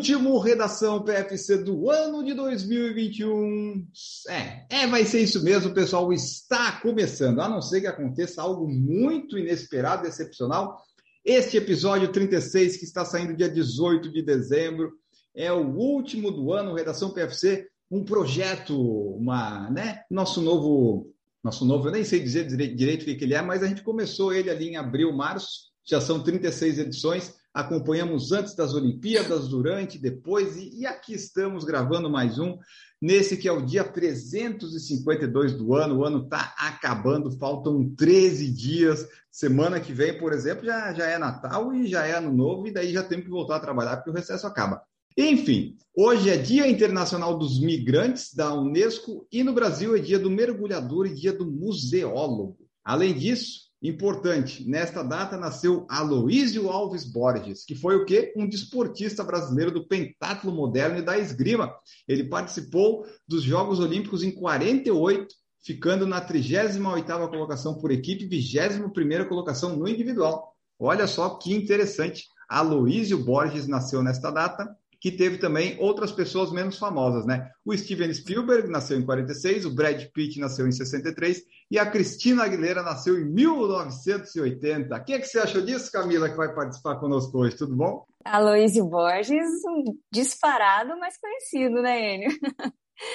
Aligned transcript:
Último 0.00 0.38
redação 0.38 1.02
PFC 1.02 1.58
do 1.58 1.90
ano 1.90 2.24
de 2.24 2.32
2021. 2.32 3.86
É, 4.30 4.64
é, 4.70 4.86
vai 4.86 5.04
ser 5.04 5.20
isso 5.20 5.44
mesmo, 5.44 5.74
pessoal. 5.74 6.10
Está 6.10 6.80
começando, 6.80 7.38
a 7.38 7.46
não 7.46 7.60
ser 7.60 7.82
que 7.82 7.86
aconteça 7.86 8.40
algo 8.40 8.66
muito 8.66 9.36
inesperado, 9.36 10.06
excepcional. 10.06 10.80
Este 11.22 11.58
episódio 11.58 12.10
36, 12.10 12.78
que 12.78 12.84
está 12.84 13.04
saindo 13.04 13.36
dia 13.36 13.46
18 13.46 14.10
de 14.10 14.22
dezembro, 14.22 14.90
é 15.36 15.52
o 15.52 15.66
último 15.76 16.30
do 16.30 16.50
ano, 16.50 16.74
Redação 16.74 17.10
PFC, 17.10 17.68
um 17.90 18.02
projeto, 18.02 18.80
uma, 18.80 19.68
né? 19.68 20.00
Nosso 20.10 20.40
novo, 20.40 21.12
nosso 21.44 21.66
novo, 21.66 21.88
eu 21.88 21.92
nem 21.92 22.04
sei 22.04 22.20
dizer 22.20 22.46
direito 22.46 23.02
o 23.02 23.04
que 23.04 23.22
ele 23.22 23.34
é, 23.34 23.42
mas 23.42 23.62
a 23.62 23.66
gente 23.66 23.82
começou 23.82 24.32
ele 24.32 24.48
ali 24.48 24.70
em 24.70 24.76
abril, 24.76 25.12
março, 25.12 25.69
já 25.90 26.00
são 26.00 26.22
36 26.22 26.78
edições 26.78 27.40
acompanhamos 27.52 28.30
antes 28.32 28.54
das 28.54 28.74
Olimpíadas, 28.74 29.48
durante, 29.48 29.98
depois, 29.98 30.56
e, 30.56 30.80
e, 30.80 30.86
aqui 30.86 31.14
estamos 31.14 31.64
gravando 31.64 32.08
mais 32.08 32.38
um, 32.38 32.56
nesse 33.00 33.36
que 33.36 33.48
é 33.48 33.52
o 33.52 33.64
dia 33.64 33.84
352 33.84 35.54
do 35.54 35.74
ano, 35.74 35.98
o 35.98 36.04
ano 36.04 36.22
está 36.22 36.54
acabando, 36.56 37.30
faltam 37.38 37.92
13 37.96 38.48
dias, 38.50 39.06
semana 39.30 39.80
que 39.80 39.92
vem, 39.92 40.16
por 40.18 40.32
exemplo, 40.32 40.64
já, 40.64 40.92
já 40.92 41.06
é 41.06 41.18
Natal 41.18 41.74
e 41.74 41.86
já 41.86 42.06
é 42.06 42.16
Ano 42.16 42.32
Novo, 42.32 42.68
e 42.68 42.72
daí 42.72 42.92
já 42.92 43.02
temos 43.02 43.24
que 43.24 43.30
voltar 43.30 43.56
a 43.56 43.60
trabalhar 43.60 43.96
porque 43.96 44.10
o 44.10 44.14
recesso 44.14 44.46
acaba. 44.46 44.82
Enfim, 45.16 45.76
hoje 45.94 46.30
é 46.30 46.36
Dia 46.36 46.68
Internacional 46.68 47.36
dos 47.36 47.60
Migrantes 47.60 48.32
da 48.32 48.54
Unesco 48.54 49.26
e 49.30 49.42
no 49.42 49.52
Brasil 49.52 49.96
é 49.96 49.98
Dia 49.98 50.20
do 50.20 50.30
Mergulhador 50.30 51.06
e 51.06 51.14
Dia 51.14 51.32
do 51.32 51.44
Museólogo. 51.44 52.56
Além 52.84 53.12
disso, 53.12 53.69
Importante, 53.82 54.68
nesta 54.68 55.02
data 55.02 55.38
nasceu 55.38 55.86
Aloísio 55.88 56.68
Alves 56.68 57.04
Borges, 57.04 57.64
que 57.64 57.74
foi 57.74 57.96
o 57.96 58.04
quê? 58.04 58.30
Um 58.36 58.46
desportista 58.46 59.24
brasileiro 59.24 59.70
do 59.70 59.86
pentatlo 59.86 60.52
moderno 60.52 60.98
e 60.98 61.02
da 61.02 61.18
esgrima. 61.18 61.74
Ele 62.06 62.24
participou 62.24 63.06
dos 63.26 63.42
Jogos 63.42 63.80
Olímpicos 63.80 64.22
em 64.22 64.30
48, 64.30 65.34
ficando 65.64 66.06
na 66.06 66.20
38ª 66.20 67.28
colocação 67.30 67.78
por 67.78 67.90
equipe, 67.90 68.28
21ª 68.28 69.26
colocação 69.26 69.74
no 69.74 69.88
individual. 69.88 70.54
Olha 70.78 71.06
só 71.06 71.30
que 71.36 71.54
interessante. 71.54 72.26
Aloísio 72.50 73.24
Borges 73.24 73.66
nasceu 73.66 74.02
nesta 74.02 74.30
data 74.30 74.76
que 75.00 75.10
teve 75.10 75.38
também 75.38 75.76
outras 75.80 76.12
pessoas 76.12 76.52
menos 76.52 76.78
famosas, 76.78 77.24
né? 77.24 77.50
O 77.64 77.76
Steven 77.76 78.12
Spielberg 78.12 78.68
nasceu 78.68 78.98
em 78.98 79.04
46, 79.04 79.64
o 79.64 79.74
Brad 79.74 80.04
Pitt 80.12 80.38
nasceu 80.38 80.68
em 80.68 80.72
63 80.72 81.42
e 81.70 81.78
a 81.78 81.86
Cristina 81.90 82.44
Aguilera 82.44 82.82
nasceu 82.82 83.18
em 83.18 83.24
1980. 83.24 84.94
O 84.94 85.04
que, 85.04 85.14
é 85.14 85.18
que 85.18 85.26
você 85.26 85.38
achou 85.38 85.62
disso, 85.62 85.90
Camila, 85.90 86.28
que 86.28 86.36
vai 86.36 86.54
participar 86.54 86.96
conosco 86.96 87.38
hoje? 87.38 87.56
Tudo 87.56 87.74
bom? 87.74 88.04
Aloysio 88.24 88.84
Borges, 88.84 89.48
um 89.66 89.84
disparado, 90.12 90.90
mas 90.98 91.16
conhecido, 91.18 91.80
né, 91.80 92.16
Enio? 92.16 92.38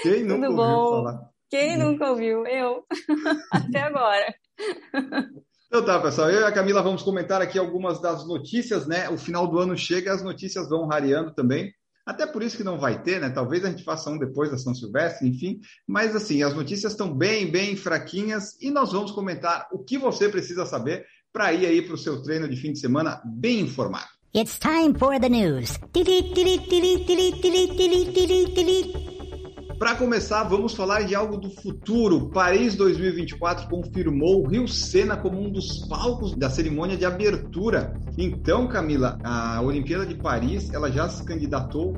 Quem 0.01 0.23
nunca 0.23 0.47
Tudo 0.47 0.61
ouviu 0.61 0.75
bom? 0.75 0.91
falar? 0.91 1.29
Quem 1.49 1.77
nunca 1.77 2.09
ouviu? 2.09 2.47
Eu. 2.47 2.83
Até 3.53 3.81
agora. 3.81 4.33
Então 5.67 5.85
tá, 5.85 5.99
pessoal, 5.99 6.31
eu 6.31 6.41
e 6.41 6.43
a 6.43 6.51
Camila 6.51 6.81
vamos 6.81 7.03
comentar 7.03 7.41
aqui 7.41 7.59
algumas 7.59 8.01
das 8.01 8.25
notícias, 8.25 8.87
né? 8.87 9.09
O 9.09 9.17
final 9.17 9.45
do 9.47 9.59
ano 9.59 9.77
chega 9.77 10.09
e 10.09 10.13
as 10.13 10.23
notícias 10.23 10.69
vão 10.69 10.87
rareando 10.87 11.33
também. 11.33 11.71
Até 12.05 12.27
por 12.27 12.43
isso 12.43 12.57
que 12.57 12.63
não 12.63 12.77
vai 12.77 13.01
ter, 13.01 13.19
né? 13.19 13.29
Talvez 13.29 13.65
a 13.65 13.69
gente 13.69 13.83
faça 13.83 14.09
um 14.09 14.17
depois 14.17 14.51
da 14.51 14.57
São 14.57 14.75
Silvestre, 14.75 15.27
enfim. 15.27 15.59
Mas 15.87 16.15
assim, 16.15 16.43
as 16.43 16.53
notícias 16.53 16.91
estão 16.91 17.11
bem, 17.11 17.49
bem 17.49 17.75
fraquinhas 17.75 18.55
e 18.61 18.69
nós 18.69 18.91
vamos 18.91 19.11
comentar 19.11 19.67
o 19.71 19.79
que 19.79 19.97
você 19.97 20.29
precisa 20.29 20.65
saber 20.65 21.05
para 21.33 21.51
ir 21.51 21.65
aí 21.65 21.81
para 21.81 21.95
o 21.95 21.97
seu 21.97 22.21
treino 22.21 22.47
de 22.47 22.55
fim 22.55 22.71
de 22.71 22.79
semana 22.79 23.21
bem 23.25 23.61
informado. 23.61 24.05
It's 24.33 24.59
time 24.59 24.93
for 24.97 25.19
the 25.19 25.29
news. 25.29 25.79
Para 29.85 29.97
começar, 29.97 30.41
vamos 30.45 30.73
falar 30.73 31.03
de 31.03 31.13
algo 31.13 31.37
do 31.37 31.47
futuro. 31.47 32.31
Paris 32.31 32.75
2024 32.75 33.69
confirmou 33.69 34.41
o 34.41 34.47
Rio 34.47 34.67
Sena 34.67 35.15
como 35.15 35.39
um 35.39 35.51
dos 35.51 35.87
palcos 35.87 36.35
da 36.35 36.49
cerimônia 36.49 36.97
de 36.97 37.05
abertura. 37.05 37.93
Então, 38.17 38.67
Camila, 38.67 39.19
a 39.23 39.61
Olimpíada 39.61 40.03
de 40.03 40.15
Paris, 40.15 40.73
ela 40.73 40.91
já 40.91 41.07
se 41.07 41.23
candidatou, 41.23 41.93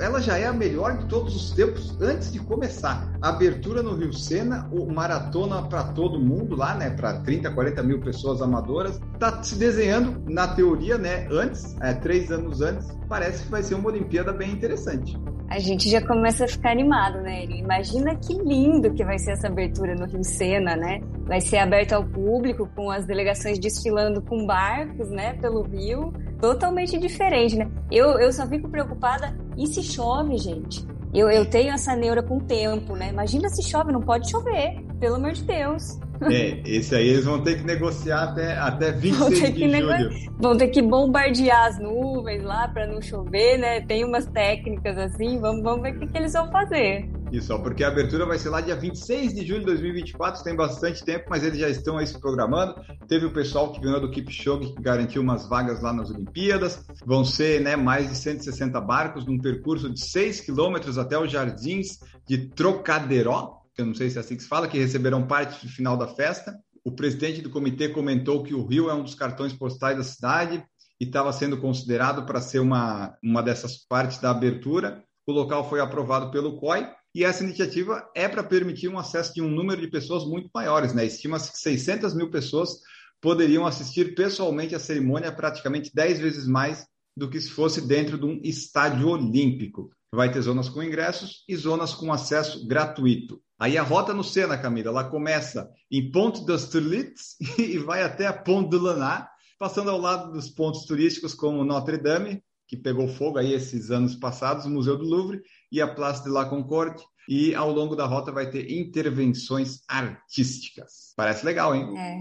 ela 0.00 0.20
já 0.20 0.38
é 0.38 0.46
a 0.46 0.52
melhor 0.52 0.98
de 0.98 1.06
todos 1.06 1.34
os 1.34 1.50
tempos 1.52 1.96
antes 2.00 2.32
de 2.32 2.38
começar. 2.40 3.12
A 3.20 3.30
abertura 3.30 3.82
no 3.82 3.94
Rio 3.94 4.12
Sena, 4.12 4.68
o 4.72 4.86
maratona 4.92 5.62
para 5.62 5.84
todo 5.84 6.20
mundo 6.20 6.54
lá, 6.56 6.74
né, 6.74 6.90
para 6.90 7.20
30, 7.20 7.50
40 7.50 7.82
mil 7.82 8.00
pessoas 8.00 8.40
amadoras, 8.40 9.00
está 9.14 9.42
se 9.42 9.56
desenhando 9.56 10.22
na 10.30 10.48
teoria, 10.48 10.98
né, 10.98 11.26
antes, 11.30 11.76
é, 11.80 11.92
três 11.94 12.30
anos 12.30 12.60
antes, 12.60 12.88
parece 13.08 13.44
que 13.44 13.50
vai 13.50 13.62
ser 13.62 13.74
uma 13.74 13.88
Olimpíada 13.88 14.32
bem 14.32 14.50
interessante 14.50 15.18
a 15.52 15.58
gente 15.58 15.90
já 15.90 16.00
começa 16.00 16.46
a 16.46 16.48
ficar 16.48 16.70
animado, 16.70 17.20
né? 17.20 17.44
Imagina 17.44 18.16
que 18.16 18.32
lindo 18.32 18.90
que 18.94 19.04
vai 19.04 19.18
ser 19.18 19.32
essa 19.32 19.48
abertura 19.48 19.94
no 19.94 20.06
Rio 20.06 20.24
Sena, 20.24 20.74
né? 20.74 21.00
Vai 21.26 21.42
ser 21.42 21.58
aberto 21.58 21.92
ao 21.92 22.06
público, 22.06 22.66
com 22.74 22.90
as 22.90 23.04
delegações 23.04 23.58
desfilando 23.58 24.22
com 24.22 24.46
barcos, 24.46 25.10
né, 25.10 25.34
pelo 25.34 25.60
rio. 25.60 26.10
Totalmente 26.42 26.98
diferente, 26.98 27.54
né? 27.54 27.70
Eu, 27.88 28.18
eu 28.18 28.32
só 28.32 28.44
fico 28.48 28.68
preocupada, 28.68 29.32
e 29.56 29.64
se 29.68 29.80
chove, 29.80 30.36
gente? 30.38 30.84
Eu, 31.14 31.30
eu 31.30 31.48
tenho 31.48 31.72
essa 31.72 31.94
neura 31.94 32.20
com 32.20 32.38
o 32.38 32.42
tempo, 32.42 32.96
né? 32.96 33.10
Imagina 33.10 33.48
se 33.48 33.62
chove, 33.62 33.92
não 33.92 34.00
pode 34.00 34.28
chover, 34.28 34.84
pelo 34.98 35.14
amor 35.14 35.30
de 35.34 35.44
Deus. 35.44 36.00
É, 36.22 36.60
esse 36.64 36.96
aí 36.96 37.10
eles 37.10 37.26
vão 37.26 37.40
ter 37.40 37.58
que 37.58 37.64
negociar 37.64 38.24
até, 38.24 38.56
até 38.56 38.90
26 38.98 39.54
de 39.54 39.68
nego... 39.68 39.86
julho. 39.86 40.32
Vão 40.40 40.56
ter 40.56 40.66
que 40.66 40.82
bombardear 40.82 41.68
as 41.68 41.78
nuvens 41.78 42.42
lá 42.42 42.66
para 42.66 42.88
não 42.88 43.00
chover, 43.00 43.58
né? 43.58 43.80
Tem 43.82 44.04
umas 44.04 44.26
técnicas 44.26 44.98
assim, 44.98 45.38
vamos, 45.38 45.62
vamos 45.62 45.82
ver 45.82 45.94
o 45.94 46.00
que, 46.00 46.08
que 46.08 46.18
eles 46.18 46.32
vão 46.32 46.50
fazer. 46.50 47.08
Isso, 47.32 47.58
porque 47.60 47.82
a 47.82 47.88
abertura 47.88 48.26
vai 48.26 48.38
ser 48.38 48.50
lá 48.50 48.60
dia 48.60 48.76
26 48.76 49.32
de 49.32 49.46
julho 49.46 49.60
de 49.60 49.66
2024, 49.66 50.44
tem 50.44 50.54
bastante 50.54 51.02
tempo, 51.02 51.24
mas 51.30 51.42
eles 51.42 51.58
já 51.58 51.68
estão 51.70 51.96
aí 51.96 52.06
se 52.06 52.20
programando. 52.20 52.74
Teve 53.08 53.24
o 53.24 53.32
pessoal 53.32 53.72
que 53.72 53.80
ganhou 53.80 54.00
do 54.00 54.10
Kipchoge, 54.10 54.74
que 54.74 54.82
garantiu 54.82 55.22
umas 55.22 55.48
vagas 55.48 55.80
lá 55.80 55.94
nas 55.94 56.10
Olimpíadas. 56.10 56.84
Vão 57.06 57.24
ser 57.24 57.62
né, 57.62 57.74
mais 57.74 58.10
de 58.10 58.16
160 58.16 58.78
barcos 58.82 59.24
num 59.24 59.38
percurso 59.38 59.88
de 59.88 59.98
6 59.98 60.42
quilômetros 60.42 60.98
até 60.98 61.18
os 61.18 61.32
jardins 61.32 62.00
de 62.28 62.48
Trocaderó, 62.50 63.62
eu 63.78 63.86
não 63.86 63.94
sei 63.94 64.10
se 64.10 64.18
é 64.18 64.20
assim 64.20 64.36
que 64.36 64.42
se 64.42 64.48
fala, 64.48 64.68
que 64.68 64.78
receberão 64.78 65.26
parte 65.26 65.66
do 65.66 65.72
final 65.72 65.96
da 65.96 66.06
festa. 66.06 66.58
O 66.84 66.92
presidente 66.92 67.40
do 67.40 67.48
comitê 67.48 67.88
comentou 67.88 68.42
que 68.42 68.54
o 68.54 68.66
Rio 68.66 68.90
é 68.90 68.94
um 68.94 69.02
dos 69.02 69.14
cartões 69.14 69.54
postais 69.54 69.96
da 69.96 70.04
cidade 70.04 70.62
e 71.00 71.04
estava 71.04 71.32
sendo 71.32 71.56
considerado 71.58 72.26
para 72.26 72.40
ser 72.40 72.58
uma, 72.58 73.16
uma 73.22 73.42
dessas 73.42 73.78
partes 73.78 74.18
da 74.18 74.30
abertura. 74.30 75.02
O 75.26 75.32
local 75.32 75.68
foi 75.68 75.80
aprovado 75.80 76.30
pelo 76.30 76.58
COI 76.58 76.86
e 77.14 77.24
essa 77.24 77.44
iniciativa 77.44 78.10
é 78.14 78.26
para 78.26 78.42
permitir 78.42 78.88
um 78.88 78.98
acesso 78.98 79.34
de 79.34 79.42
um 79.42 79.48
número 79.48 79.80
de 79.80 79.88
pessoas 79.88 80.24
muito 80.24 80.48
maiores. 80.54 80.94
Né? 80.94 81.04
Estima-se 81.04 81.52
que 81.52 81.58
600 81.58 82.14
mil 82.14 82.30
pessoas 82.30 82.80
poderiam 83.20 83.66
assistir 83.66 84.14
pessoalmente 84.14 84.74
à 84.74 84.80
cerimônia, 84.80 85.30
praticamente 85.30 85.90
10 85.94 86.20
vezes 86.20 86.46
mais 86.46 86.86
do 87.16 87.28
que 87.28 87.40
se 87.40 87.50
fosse 87.50 87.86
dentro 87.86 88.18
de 88.18 88.24
um 88.24 88.40
estádio 88.42 89.08
olímpico. 89.08 89.90
Vai 90.14 90.30
ter 90.30 90.40
zonas 90.42 90.68
com 90.68 90.82
ingressos 90.82 91.44
e 91.48 91.54
zonas 91.56 91.94
com 91.94 92.12
acesso 92.12 92.66
gratuito. 92.66 93.40
Aí 93.58 93.78
a 93.78 93.82
rota 93.82 94.12
no 94.12 94.24
Sena, 94.24 94.58
Camila, 94.58 94.88
ela 94.88 95.04
começa 95.04 95.70
em 95.90 96.10
Ponte 96.10 96.44
das 96.44 96.68
Turlits 96.68 97.36
e 97.58 97.78
vai 97.78 98.02
até 98.02 98.26
a 98.26 98.32
Ponte 98.32 98.70
de 98.70 98.76
Lanat, 98.76 99.28
passando 99.58 99.90
ao 99.90 99.98
lado 99.98 100.32
dos 100.32 100.50
pontos 100.50 100.84
turísticos 100.84 101.32
como 101.32 101.64
Notre 101.64 101.96
Dame, 101.96 102.42
que 102.66 102.76
pegou 102.76 103.06
fogo 103.06 103.38
aí 103.38 103.52
esses 103.52 103.90
anos 103.90 104.16
passados, 104.16 104.64
o 104.64 104.70
Museu 104.70 104.96
do 104.96 105.04
Louvre 105.04 105.42
e 105.70 105.80
a 105.80 105.86
Place 105.86 106.24
de 106.24 106.30
la 106.30 106.46
Concorde. 106.46 107.02
E 107.28 107.54
ao 107.54 107.70
longo 107.70 107.94
da 107.94 108.06
rota 108.06 108.32
vai 108.32 108.50
ter 108.50 108.70
intervenções 108.70 109.82
artísticas. 109.88 111.12
Parece 111.16 111.44
legal, 111.44 111.74
hein? 111.74 111.96
É, 111.96 112.14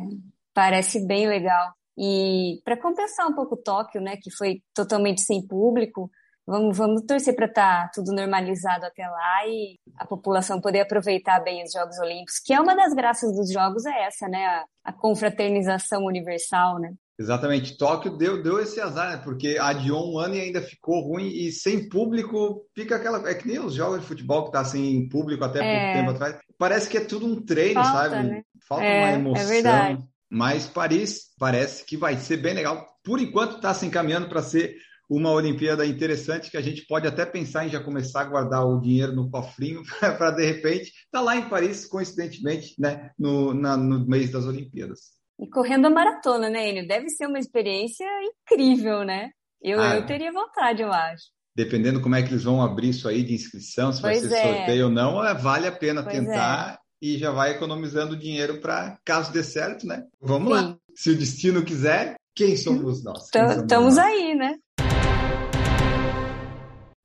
parece 0.53 1.05
bem 1.05 1.27
legal. 1.27 1.73
E 1.97 2.61
para 2.63 2.77
compensar 2.77 3.27
um 3.27 3.33
pouco 3.33 3.57
Tóquio, 3.57 4.01
né, 4.01 4.17
que 4.17 4.31
foi 4.31 4.61
totalmente 4.73 5.21
sem 5.21 5.45
público, 5.45 6.09
Vamos, 6.45 6.75
vamos 6.75 7.03
torcer 7.03 7.35
para 7.35 7.45
estar 7.45 7.83
tá 7.83 7.91
tudo 7.93 8.11
normalizado 8.13 8.85
até 8.85 9.07
lá 9.07 9.47
e 9.47 9.77
a 9.95 10.05
população 10.05 10.59
poder 10.59 10.81
aproveitar 10.81 11.39
bem 11.39 11.63
os 11.63 11.71
Jogos 11.71 11.99
Olímpicos, 11.99 12.39
que 12.43 12.53
é 12.53 12.59
uma 12.59 12.75
das 12.75 12.93
graças 12.93 13.33
dos 13.35 13.51
Jogos, 13.51 13.85
é 13.85 14.03
essa, 14.05 14.27
né? 14.27 14.45
A, 14.45 14.65
a 14.85 14.93
confraternização 14.93 16.03
universal, 16.03 16.79
né? 16.79 16.93
Exatamente. 17.21 17.77
Tóquio 17.77 18.17
deu, 18.17 18.41
deu 18.41 18.59
esse 18.59 18.81
azar, 18.81 19.11
né? 19.11 19.21
Porque 19.23 19.57
adiou 19.59 20.11
um 20.11 20.17
ano 20.17 20.35
e 20.35 20.41
ainda 20.41 20.59
ficou 20.59 21.01
ruim 21.01 21.27
e 21.27 21.51
sem 21.51 21.87
público 21.87 22.65
fica 22.73 22.95
aquela. 22.95 23.29
É 23.29 23.35
que 23.35 23.47
nem 23.47 23.59
os 23.59 23.75
jogos 23.75 24.01
de 24.01 24.07
futebol 24.07 24.45
que 24.45 24.51
tá 24.51 24.65
sem 24.65 25.07
público 25.07 25.43
até 25.43 25.59
é. 25.59 25.93
pouco 25.93 25.99
tempo 25.99 26.11
atrás. 26.11 26.43
Parece 26.57 26.89
que 26.89 26.97
é 26.97 27.01
tudo 27.01 27.27
um 27.27 27.39
treino, 27.45 27.81
Falta, 27.83 28.09
sabe? 28.09 28.27
Né? 28.27 28.41
Falta 28.67 28.83
é, 28.83 28.99
uma 28.99 29.11
emoção. 29.11 29.43
É 29.43 29.47
verdade. 29.47 30.03
Mas 30.29 30.65
Paris 30.65 31.25
parece 31.37 31.85
que 31.85 31.95
vai 31.95 32.17
ser 32.17 32.37
bem 32.37 32.55
legal. 32.55 32.87
Por 33.03 33.19
enquanto 33.19 33.57
está 33.57 33.73
se 33.73 33.85
encaminhando 33.85 34.27
para 34.27 34.41
ser 34.41 34.77
uma 35.07 35.29
Olimpíada 35.29 35.85
interessante 35.85 36.49
que 36.49 36.57
a 36.57 36.61
gente 36.61 36.87
pode 36.87 37.05
até 37.05 37.25
pensar 37.25 37.67
em 37.67 37.69
já 37.69 37.83
começar 37.83 38.21
a 38.21 38.25
guardar 38.25 38.65
o 38.65 38.79
dinheiro 38.79 39.13
no 39.13 39.29
cofrinho 39.29 39.83
para 39.99 40.31
de 40.31 40.45
repente 40.45 40.85
estar 40.85 41.19
tá 41.19 41.21
lá 41.21 41.35
em 41.35 41.49
Paris, 41.49 41.85
coincidentemente, 41.85 42.73
né, 42.79 43.11
no, 43.19 43.53
na, 43.53 43.75
no 43.75 44.07
mês 44.07 44.31
das 44.31 44.45
Olimpíadas. 44.45 45.20
E 45.41 45.49
correndo 45.49 45.87
a 45.87 45.89
maratona, 45.89 46.51
né, 46.51 46.69
Enio? 46.69 46.87
Deve 46.87 47.09
ser 47.09 47.25
uma 47.25 47.39
experiência 47.39 48.05
incrível, 48.23 49.03
né? 49.03 49.31
Eu, 49.59 49.81
ah, 49.81 49.95
eu 49.95 50.05
teria 50.05 50.31
vontade, 50.31 50.83
eu 50.83 50.93
acho. 50.93 51.23
Dependendo 51.55 51.99
como 51.99 52.15
é 52.15 52.21
que 52.21 52.29
eles 52.29 52.43
vão 52.43 52.61
abrir 52.61 52.89
isso 52.89 53.07
aí 53.07 53.23
de 53.23 53.33
inscrição, 53.33 53.91
se 53.91 54.01
pois 54.01 54.21
vai 54.21 54.29
ser 54.29 54.35
é. 54.35 54.57
sorteio 54.57 54.85
ou 54.85 54.91
não, 54.91 55.25
é, 55.25 55.33
vale 55.33 55.65
a 55.65 55.71
pena 55.71 56.03
pois 56.03 56.15
tentar 56.15 56.73
é. 56.73 56.77
e 57.01 57.17
já 57.17 57.31
vai 57.31 57.51
economizando 57.51 58.15
dinheiro 58.15 58.61
para 58.61 58.99
caso 59.03 59.33
dê 59.33 59.43
certo, 59.43 59.87
né? 59.87 60.03
Vamos 60.21 60.47
Sim. 60.47 60.53
lá. 60.53 60.77
Se 60.93 61.09
o 61.09 61.17
destino 61.17 61.65
quiser, 61.65 62.15
quem 62.35 62.55
somos 62.55 63.03
nós? 63.03 63.27
Estamos 63.33 63.97
aí, 63.97 64.35
né? 64.35 64.55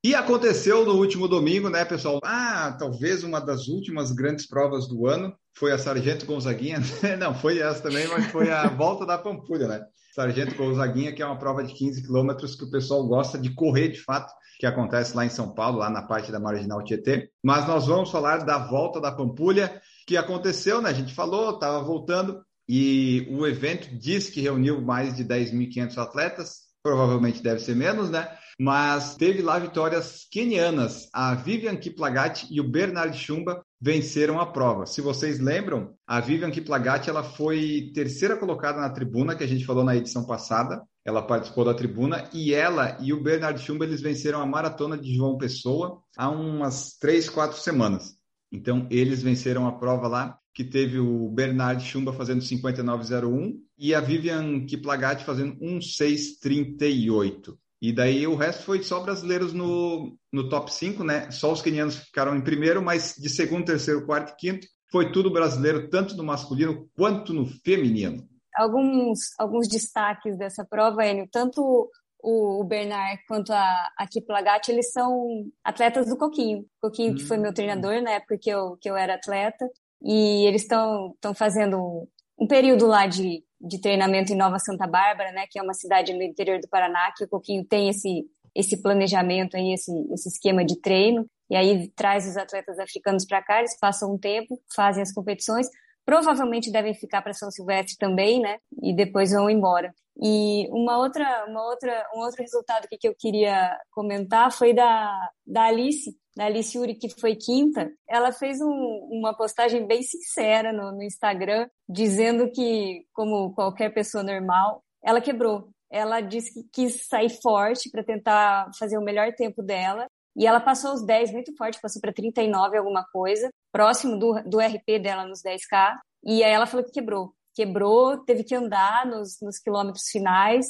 E 0.04 0.14
aconteceu 0.14 0.84
no 0.84 0.92
último 0.92 1.26
domingo, 1.26 1.70
né, 1.70 1.86
pessoal? 1.86 2.20
Ah, 2.22 2.76
talvez 2.78 3.24
uma 3.24 3.40
das 3.40 3.66
últimas 3.66 4.12
grandes 4.12 4.46
provas 4.46 4.86
do 4.86 5.06
ano 5.06 5.34
foi 5.56 5.72
a 5.72 5.78
Sargento 5.78 6.26
Gonzaguinha. 6.26 6.78
Não, 7.18 7.34
foi 7.34 7.58
essa 7.58 7.82
também, 7.82 8.06
mas 8.08 8.26
foi 8.26 8.50
a 8.50 8.68
volta 8.68 9.06
da 9.06 9.18
Pampulha, 9.18 9.66
né? 9.66 9.84
Sargento 10.14 10.54
Gonzaguinha, 10.54 11.12
que 11.12 11.22
é 11.22 11.26
uma 11.26 11.38
prova 11.38 11.64
de 11.64 11.74
15 11.74 12.02
quilômetros 12.02 12.54
que 12.54 12.64
o 12.64 12.70
pessoal 12.70 13.06
gosta 13.06 13.38
de 13.38 13.54
correr 13.54 13.88
de 13.88 14.00
fato, 14.00 14.32
que 14.58 14.66
acontece 14.66 15.14
lá 15.16 15.24
em 15.24 15.30
São 15.30 15.52
Paulo, 15.52 15.78
lá 15.78 15.90
na 15.90 16.02
parte 16.02 16.32
da 16.32 16.40
Marginal 16.40 16.82
Tietê. 16.84 17.30
Mas 17.42 17.66
nós 17.66 17.86
vamos 17.86 18.10
falar 18.10 18.38
da 18.38 18.58
volta 18.58 19.00
da 19.00 19.12
Pampulha, 19.12 19.80
que 20.06 20.16
aconteceu, 20.16 20.80
né? 20.80 20.90
A 20.90 20.94
gente 20.94 21.14
falou, 21.14 21.54
estava 21.54 21.82
voltando, 21.82 22.40
e 22.68 23.26
o 23.30 23.46
evento 23.46 23.94
diz 23.96 24.28
que 24.30 24.40
reuniu 24.40 24.80
mais 24.80 25.16
de 25.16 25.24
10.500 25.24 25.98
atletas, 25.98 26.66
provavelmente 26.82 27.42
deve 27.42 27.60
ser 27.60 27.74
menos, 27.74 28.10
né? 28.10 28.28
Mas 28.58 29.16
teve 29.16 29.42
lá 29.42 29.58
vitórias 29.58 30.26
kenianas. 30.30 31.08
A 31.12 31.34
Vivian 31.34 31.76
Kiplagat 31.76 32.46
e 32.50 32.60
o 32.60 32.68
Bernard 32.68 33.16
Chumba 33.18 33.62
venceram 33.80 34.40
a 34.40 34.46
prova. 34.46 34.86
Se 34.86 35.00
vocês 35.00 35.38
lembram, 35.38 35.94
a 36.06 36.20
Vivian 36.20 36.50
Kiplagat 36.50 37.08
ela 37.08 37.22
foi 37.22 37.90
terceira 37.94 38.36
colocada 38.36 38.80
na 38.80 38.90
tribuna, 38.90 39.34
que 39.34 39.44
a 39.44 39.46
gente 39.46 39.66
falou 39.66 39.84
na 39.84 39.96
edição 39.96 40.24
passada. 40.24 40.82
Ela 41.04 41.22
participou 41.22 41.64
da 41.64 41.74
tribuna 41.74 42.28
e 42.32 42.52
ela 42.52 42.96
e 43.00 43.12
o 43.12 43.22
Bernard 43.22 43.60
Chumba 43.60 43.84
eles 43.84 44.00
venceram 44.00 44.40
a 44.40 44.46
maratona 44.46 44.98
de 44.98 45.14
João 45.14 45.38
Pessoa 45.38 46.02
há 46.16 46.28
umas 46.28 46.96
três, 46.98 47.28
quatro 47.28 47.58
semanas. 47.58 48.16
Então, 48.50 48.86
eles 48.90 49.22
venceram 49.22 49.66
a 49.66 49.72
prova 49.72 50.08
lá 50.08 50.38
que 50.54 50.64
teve 50.64 50.98
o 50.98 51.28
Bernard 51.28 51.84
Chumba 51.84 52.14
fazendo 52.14 52.40
59,01 52.40 53.56
e 53.78 53.94
a 53.94 54.00
Vivian 54.00 54.64
Kiplagat 54.64 55.22
fazendo 55.22 55.54
1,638. 55.60 57.58
E 57.80 57.92
daí 57.92 58.26
o 58.26 58.36
resto 58.36 58.64
foi 58.64 58.82
só 58.82 59.00
brasileiros 59.00 59.52
no, 59.52 60.16
no 60.32 60.48
top 60.48 60.72
5, 60.72 61.04
né? 61.04 61.30
Só 61.30 61.52
os 61.52 61.60
quenianos 61.60 61.96
ficaram 61.96 62.34
em 62.34 62.40
primeiro, 62.40 62.82
mas 62.82 63.14
de 63.18 63.28
segundo, 63.28 63.66
terceiro, 63.66 64.06
quarto 64.06 64.32
e 64.32 64.36
quinto 64.36 64.66
foi 64.90 65.12
tudo 65.12 65.30
brasileiro, 65.30 65.88
tanto 65.90 66.16
no 66.16 66.24
masculino 66.24 66.88
quanto 66.96 67.32
no 67.34 67.46
feminino. 67.46 68.26
Alguns, 68.54 69.18
alguns 69.38 69.68
destaques 69.68 70.38
dessa 70.38 70.64
prova, 70.64 71.04
Enio, 71.04 71.28
tanto 71.30 71.90
o, 72.22 72.64
Bernard 72.64 73.20
quanto 73.28 73.52
a, 73.52 73.90
a 73.96 74.06
Kiplagat, 74.06 74.68
eles 74.68 74.90
são 74.92 75.46
atletas 75.62 76.08
do 76.08 76.16
Coquinho. 76.16 76.64
Coquinho, 76.80 77.12
hum. 77.12 77.16
que 77.16 77.24
foi 77.24 77.36
meu 77.36 77.50
hum. 77.50 77.54
treinador 77.54 78.02
na 78.02 78.12
época 78.12 78.38
que 78.40 78.50
eu, 78.50 78.76
que 78.80 78.88
eu 78.88 78.96
era 78.96 79.14
atleta. 79.14 79.68
E 80.02 80.46
eles 80.46 80.62
estão 80.62 81.14
fazendo 81.34 82.08
um 82.38 82.46
período 82.46 82.86
lá 82.86 83.06
de, 83.06 83.42
de 83.60 83.80
treinamento 83.80 84.32
em 84.32 84.36
Nova 84.36 84.58
Santa 84.58 84.86
Bárbara, 84.86 85.32
né, 85.32 85.46
que 85.50 85.58
é 85.58 85.62
uma 85.62 85.74
cidade 85.74 86.12
no 86.12 86.22
interior 86.22 86.60
do 86.60 86.68
Paraná, 86.68 87.12
que 87.16 87.24
o 87.24 87.28
Coquinho 87.28 87.64
tem 87.64 87.88
esse, 87.88 88.24
esse 88.54 88.80
planejamento 88.82 89.56
aí, 89.56 89.72
esse, 89.72 89.92
esse 90.12 90.28
esquema 90.28 90.64
de 90.64 90.80
treino, 90.80 91.26
e 91.48 91.56
aí 91.56 91.88
traz 91.90 92.26
os 92.28 92.36
atletas 92.36 92.78
africanos 92.78 93.24
para 93.24 93.42
cá, 93.42 93.58
eles 93.58 93.78
passam 93.78 94.14
um 94.14 94.18
tempo, 94.18 94.60
fazem 94.74 95.02
as 95.02 95.12
competições, 95.12 95.68
provavelmente 96.04 96.70
devem 96.70 96.94
ficar 96.94 97.22
para 97.22 97.32
São 97.32 97.50
Silvestre 97.50 97.96
também, 97.98 98.40
né, 98.40 98.58
e 98.82 98.94
depois 98.94 99.32
vão 99.32 99.48
embora. 99.48 99.92
E 100.22 100.66
uma 100.70 100.98
outra, 100.98 101.44
uma 101.46 101.62
outra, 101.66 102.08
um 102.14 102.20
outro 102.20 102.40
resultado 102.40 102.88
que 102.88 103.06
eu 103.06 103.14
queria 103.18 103.78
comentar 103.90 104.50
foi 104.50 104.72
da, 104.72 105.12
da 105.46 105.64
Alice, 105.64 106.16
da 106.36 106.44
Alice 106.44 106.78
Uri, 106.78 106.94
que 106.94 107.08
foi 107.08 107.34
quinta, 107.34 107.90
ela 108.06 108.30
fez 108.30 108.60
um, 108.60 109.08
uma 109.10 109.34
postagem 109.34 109.86
bem 109.86 110.02
sincera 110.02 110.70
no, 110.70 110.92
no 110.92 111.02
Instagram, 111.02 111.66
dizendo 111.88 112.50
que, 112.52 113.06
como 113.14 113.54
qualquer 113.54 113.94
pessoa 113.94 114.22
normal, 114.22 114.84
ela 115.02 115.20
quebrou. 115.20 115.70
Ela 115.90 116.20
disse 116.20 116.52
que 116.52 116.68
quis 116.70 117.06
sair 117.06 117.30
forte 117.30 117.90
para 117.90 118.04
tentar 118.04 118.70
fazer 118.78 118.98
o 118.98 119.02
melhor 119.02 119.32
tempo 119.32 119.62
dela. 119.62 120.06
E 120.36 120.46
ela 120.46 120.60
passou 120.60 120.92
os 120.92 121.06
10 121.06 121.32
muito 121.32 121.56
forte, 121.56 121.80
passou 121.80 122.02
para 122.02 122.12
39 122.12 122.76
alguma 122.76 123.06
coisa, 123.10 123.48
próximo 123.72 124.18
do, 124.18 124.34
do 124.42 124.58
RP 124.58 125.00
dela 125.00 125.24
nos 125.24 125.40
10K. 125.42 125.96
E 126.22 126.44
aí 126.44 126.52
ela 126.52 126.66
falou 126.66 126.84
que 126.84 126.92
quebrou. 126.92 127.32
Quebrou, 127.54 128.18
teve 128.24 128.44
que 128.44 128.54
andar 128.54 129.06
nos, 129.06 129.40
nos 129.40 129.58
quilômetros 129.58 130.08
finais 130.10 130.66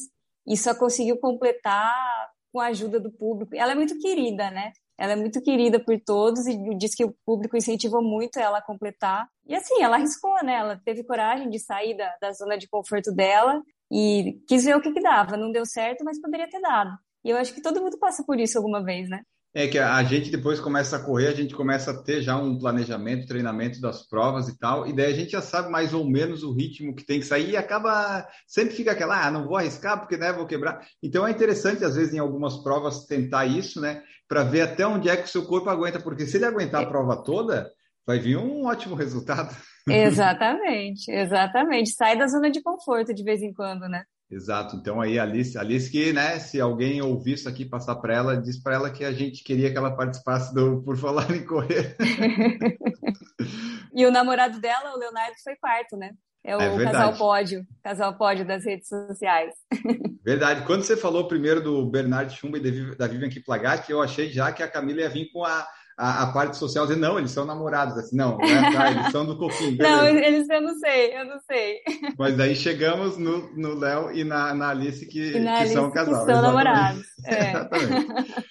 e 0.47 0.57
só 0.57 0.73
conseguiu 0.73 1.19
completar 1.19 1.93
com 2.53 2.61
a 2.61 2.67
ajuda 2.67 3.01
do 3.01 3.11
público. 3.11 3.57
Ela 3.57 3.73
é 3.73 3.75
muito 3.75 3.99
querida, 3.99 4.49
né? 4.53 4.73
Ela 4.99 5.13
é 5.13 5.17
muito 5.17 5.43
querida 5.43 5.79
por 5.79 5.99
todos 6.01 6.47
e 6.47 6.57
diz 6.77 6.95
que 6.95 7.05
o 7.05 7.15
público 7.25 7.57
incentivou 7.57 8.03
muito 8.03 8.39
ela 8.39 8.59
a 8.59 8.63
completar. 8.63 9.29
E 9.47 9.55
assim, 9.55 9.83
ela 9.83 9.97
arriscou, 9.97 10.43
né? 10.43 10.55
Ela 10.55 10.81
teve 10.85 11.05
coragem 11.05 11.51
de 11.51 11.59
sair 11.59 11.97
da, 11.97 12.15
da 12.21 12.33
zona 12.33 12.57
de 12.57 12.69
conforto 12.69 13.13
dela 13.13 13.63
e 13.91 14.41
quis 14.49 14.65
ver 14.65 14.77
o 14.77 14.81
que, 14.81 14.93
que 14.93 15.03
dava. 15.03 15.37
Não 15.37 15.53
deu 15.53 15.67
certo, 15.67 16.05
mas 16.05 16.21
poderia 16.21 16.49
ter 16.49 16.61
dado. 16.61 16.91
E 17.25 17.31
eu 17.31 17.37
acho 17.37 17.53
que 17.53 17.61
todo 17.61 17.81
mundo 17.81 17.99
passa 17.99 18.25
por 18.25 18.39
isso 18.39 18.57
alguma 18.57 18.83
vez, 18.83 19.09
né? 19.09 19.23
É 19.59 19.67
que 19.67 19.79
a 19.79 20.05
gente 20.05 20.31
depois 20.31 20.61
começa 20.61 20.97
a 20.97 21.03
correr, 21.03 21.29
a 21.29 21.35
gente 21.35 21.55
começa 21.55 21.91
a 21.91 22.03
ter 22.03 22.21
já 22.21 22.37
um 22.37 22.59
planejamento, 22.59 23.27
treinamento 23.27 23.81
das 23.81 24.07
provas 24.07 24.49
e 24.49 24.59
tal, 24.59 24.87
e 24.87 24.93
daí 24.93 25.11
a 25.11 25.17
gente 25.17 25.31
já 25.31 25.41
sabe 25.41 25.71
mais 25.71 25.95
ou 25.95 26.05
menos 26.05 26.43
o 26.43 26.53
ritmo 26.53 26.95
que 26.95 27.07
tem 27.07 27.21
que 27.21 27.25
sair 27.25 27.53
e 27.53 27.57
acaba, 27.57 28.29
sempre 28.47 28.75
fica 28.75 28.93
aquela, 28.93 29.27
ah, 29.27 29.31
não 29.31 29.47
vou 29.47 29.57
arriscar 29.57 29.99
porque 29.99 30.19
né, 30.19 30.31
vou 30.31 30.47
quebrar. 30.47 30.87
Então 31.03 31.27
é 31.27 31.31
interessante, 31.31 31.83
às 31.83 31.97
vezes, 31.97 32.13
em 32.13 32.19
algumas 32.19 32.63
provas, 32.63 33.07
tentar 33.07 33.47
isso, 33.47 33.81
né, 33.81 34.03
para 34.29 34.43
ver 34.43 34.63
até 34.63 34.87
onde 34.87 35.09
é 35.09 35.17
que 35.17 35.25
o 35.25 35.29
seu 35.29 35.45
corpo 35.47 35.69
aguenta, 35.69 36.01
porque 36.01 36.27
se 36.27 36.37
ele 36.37 36.47
aguentar 36.47 36.83
a 36.83 36.87
prova 36.87 37.23
toda, 37.23 37.71
vai 38.07 38.19
vir 38.19 38.37
um 38.37 38.67
ótimo 38.67 38.95
resultado. 38.95 39.55
Exatamente, 39.89 41.09
exatamente. 41.13 41.91
Sai 41.91 42.19
da 42.19 42.27
zona 42.27 42.51
de 42.51 42.61
conforto 42.61 43.15
de 43.15 43.23
vez 43.23 43.41
em 43.41 43.53
quando, 43.53 43.89
né? 43.89 44.03
Exato. 44.29 44.75
Então 44.75 45.01
aí 45.01 45.17
a 45.17 45.23
Alice, 45.23 45.57
Alice 45.57 45.89
que, 45.89 46.13
né, 46.13 46.41
se 46.41 46.61
alguém 46.61 47.01
ouvir 47.01 47.35
isso 47.35 47.49
aqui 47.49 47.65
passar 47.65 47.95
para 47.97 48.15
ela, 48.15 48.37
diz 48.37 48.61
para 48.61 48.75
ela 48.75 48.91
que 48.91 49.05
a 49.05 49.13
gente 49.13 49.45
queria 49.45 49.71
que 49.71 49.79
ela 49.79 49.95
participasse 49.95 50.53
do 50.53 50.83
Por 50.83 50.97
Falar 50.97 51.31
em 51.31 51.45
Correr. 51.45 51.97
e 53.95 54.05
o 54.05 54.11
namorado 54.11 54.61
dela, 54.61 54.93
o 54.93 54.99
Leonardo, 54.99 55.37
foi 55.45 55.55
quarto, 55.55 55.97
né? 55.97 56.11
É 56.47 56.57
o 56.57 56.81
é 56.81 56.85
casal 56.85 57.13
pódio, 57.15 57.67
casal 57.83 58.15
pódio 58.17 58.47
das 58.47 58.65
redes 58.65 58.89
sociais. 58.89 59.53
Verdade. 60.25 60.65
Quando 60.65 60.85
você 60.85 60.97
falou 60.97 61.27
primeiro 61.27 61.61
do 61.61 61.85
Bernardo 61.91 62.33
Chumba 62.33 62.59
e 62.59 62.95
da 62.95 63.07
Vivian 63.09 63.29
Kiplagat, 63.29 63.91
eu 63.91 64.01
achei 64.01 64.31
já 64.31 64.53
que 64.53 64.63
a 64.63 64.69
Camila 64.69 65.01
ia 65.01 65.09
vir 65.09 65.29
com 65.33 65.45
a 65.45 65.67
a, 65.99 66.25
a, 66.25 66.27
parte 66.33 66.59
social 66.59 66.87
dizer, 66.87 66.99
não, 66.99 67.19
eles 67.19 67.31
são 67.31 67.47
namorados. 67.47 67.97
Assim, 67.97 68.17
não, 68.17 68.37
né, 68.37 68.71
tá, 68.71 68.91
eles 68.91 69.11
são 69.11 69.25
do 69.25 69.39
coquinho. 69.39 69.77
Beleza. 69.79 69.97
Não, 69.97 70.07
eles 70.07 70.49
eu 70.49 70.61
não 70.61 70.79
sei, 70.79 71.19
eu 71.19 71.25
não 71.25 71.41
sei. 71.41 71.81
Mas 72.19 72.37
daí 72.37 72.55
chegamos 72.55 73.17
no 73.17 73.75
Léo 73.75 74.13
e 74.13 74.23
na, 74.23 74.55
na 74.55 74.69
Alice 74.69 75.07
que, 75.07 75.33
que 75.33 75.49
Alice 75.49 75.73
são 75.73 75.91
casal. 75.91 76.27
Que 76.27 76.33
são 76.33 76.43
namorados. 76.43 77.07
É. 77.25 77.51
exatamente. 77.51 78.45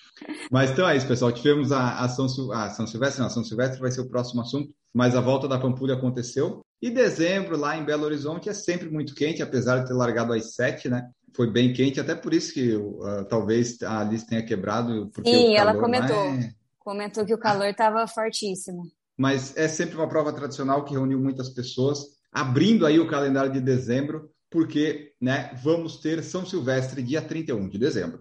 Mas 0.52 0.72
então 0.72 0.90
é 0.90 0.98
isso, 0.98 1.08
pessoal. 1.08 1.32
Tivemos 1.32 1.72
a, 1.72 2.00
a, 2.00 2.10
São, 2.10 2.26
a 2.52 2.70
São 2.70 2.88
Silvestre, 2.88 3.20
não, 3.20 3.28
a 3.28 3.30
São 3.30 3.44
Silvestre 3.44 3.80
vai 3.80 3.92
ser 3.92 4.02
o 4.02 4.10
próximo 4.10 4.42
assunto, 4.42 4.74
mas 4.94 5.16
a 5.16 5.22
volta 5.22 5.48
da 5.48 5.60
Pampulha 5.60 5.94
aconteceu. 5.94 6.66
E 6.86 6.92
dezembro, 6.92 7.58
lá 7.58 7.76
em 7.76 7.84
Belo 7.84 8.06
Horizonte, 8.06 8.48
é 8.48 8.54
sempre 8.54 8.92
muito 8.92 9.16
quente, 9.16 9.42
apesar 9.42 9.80
de 9.80 9.88
ter 9.88 9.96
largado 9.96 10.34
às 10.34 10.54
sete, 10.54 10.88
né? 10.88 11.10
Foi 11.36 11.52
bem 11.52 11.74
quente, 11.74 12.00
até 12.00 12.14
por 12.14 12.32
isso 12.32 12.54
que 12.54 12.76
uh, 12.76 13.26
talvez 13.28 13.82
a 13.82 14.02
Alice 14.02 14.28
tenha 14.28 14.46
quebrado. 14.46 15.10
Sim, 15.26 15.56
ela 15.56 15.74
comentou. 15.74 16.16
É 16.16 16.52
Comentou 16.78 17.26
que 17.26 17.34
o 17.34 17.40
calor 17.40 17.66
estava 17.66 18.06
fortíssimo. 18.06 18.84
Mas 19.18 19.58
é 19.58 19.68
sempre 19.68 19.96
uma 19.96 20.08
prova 20.08 20.32
tradicional 20.32 20.86
que 20.86 20.94
reuniu 20.94 21.20
muitas 21.20 21.50
pessoas, 21.50 22.02
abrindo 22.32 22.86
aí 22.86 23.00
o 23.00 23.08
calendário 23.08 23.52
de 23.52 23.62
dezembro, 23.62 24.30
porque 24.48 25.14
né, 25.20 25.60
vamos 25.64 25.98
ter 25.98 26.24
São 26.24 26.46
Silvestre 26.46 27.02
dia 27.02 27.20
31 27.20 27.68
de 27.68 27.80
dezembro. 27.80 28.20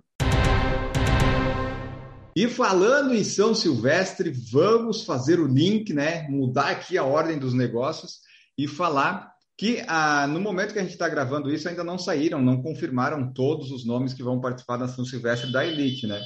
E 2.35 2.49
falando 2.49 3.13
em 3.13 3.25
São 3.25 3.55
Silvestre, 3.55 4.33
vamos 4.51 5.05
fazer 5.05 5.39
o 5.39 5.47
link, 5.47 5.93
né? 5.93 6.27
Mudar 6.31 6.71
aqui 6.71 6.97
a 6.97 7.05
ordem 7.05 7.39
dos 7.39 7.53
negócios 7.53 8.24
e 8.57 8.69
falar 8.69 9.35
que 9.57 9.85
ah, 9.87 10.27
no 10.27 10.41
momento 10.41 10.73
que 10.73 10.79
a 10.79 10.83
gente 10.83 10.93
está 10.93 11.09
gravando 11.09 11.53
isso 11.53 11.69
ainda 11.69 11.85
não 11.85 11.99
saíram, 11.99 12.43
não 12.43 12.61
confirmaram 12.61 13.33
todos 13.33 13.71
os 13.71 13.87
nomes 13.87 14.13
que 14.13 14.23
vão 14.23 14.41
participar 14.41 14.77
da 14.77 14.89
São 14.89 15.05
Silvestre 15.05 15.53
da 15.53 15.65
Elite, 15.65 16.07
né? 16.07 16.21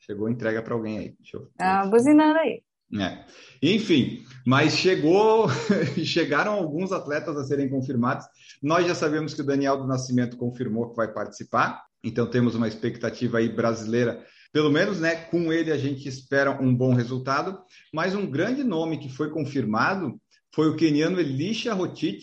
Chegou 0.00 0.28
entrega 0.28 0.62
para 0.62 0.74
alguém 0.74 0.98
aí. 0.98 1.14
Deixa 1.18 1.36
eu... 1.36 1.48
Ah, 1.58 1.86
buzinando 1.86 2.38
aí. 2.38 2.62
É. 3.00 3.24
Enfim, 3.60 4.24
mas 4.46 4.74
chegou, 4.74 5.48
chegaram 6.04 6.52
alguns 6.52 6.92
atletas 6.92 7.36
a 7.36 7.44
serem 7.44 7.68
confirmados. 7.68 8.26
Nós 8.62 8.86
já 8.86 8.94
sabemos 8.94 9.34
que 9.34 9.40
o 9.40 9.46
Daniel 9.46 9.76
do 9.76 9.86
Nascimento 9.86 10.36
confirmou 10.36 10.90
que 10.90 10.96
vai 10.96 11.12
participar, 11.12 11.82
então 12.02 12.30
temos 12.30 12.54
uma 12.54 12.68
expectativa 12.68 13.38
aí 13.38 13.48
brasileira. 13.48 14.24
Pelo 14.52 14.70
menos, 14.70 15.00
né, 15.00 15.16
com 15.16 15.52
ele 15.52 15.72
a 15.72 15.76
gente 15.76 16.08
espera 16.08 16.50
um 16.62 16.74
bom 16.74 16.94
resultado. 16.94 17.58
Mas 17.92 18.14
um 18.14 18.24
grande 18.30 18.62
nome 18.62 18.98
que 18.98 19.08
foi 19.08 19.30
confirmado 19.30 20.18
foi 20.56 20.70
o 20.70 20.74
queniano 20.74 21.20
Elisha 21.20 21.74
Rotic, 21.74 22.22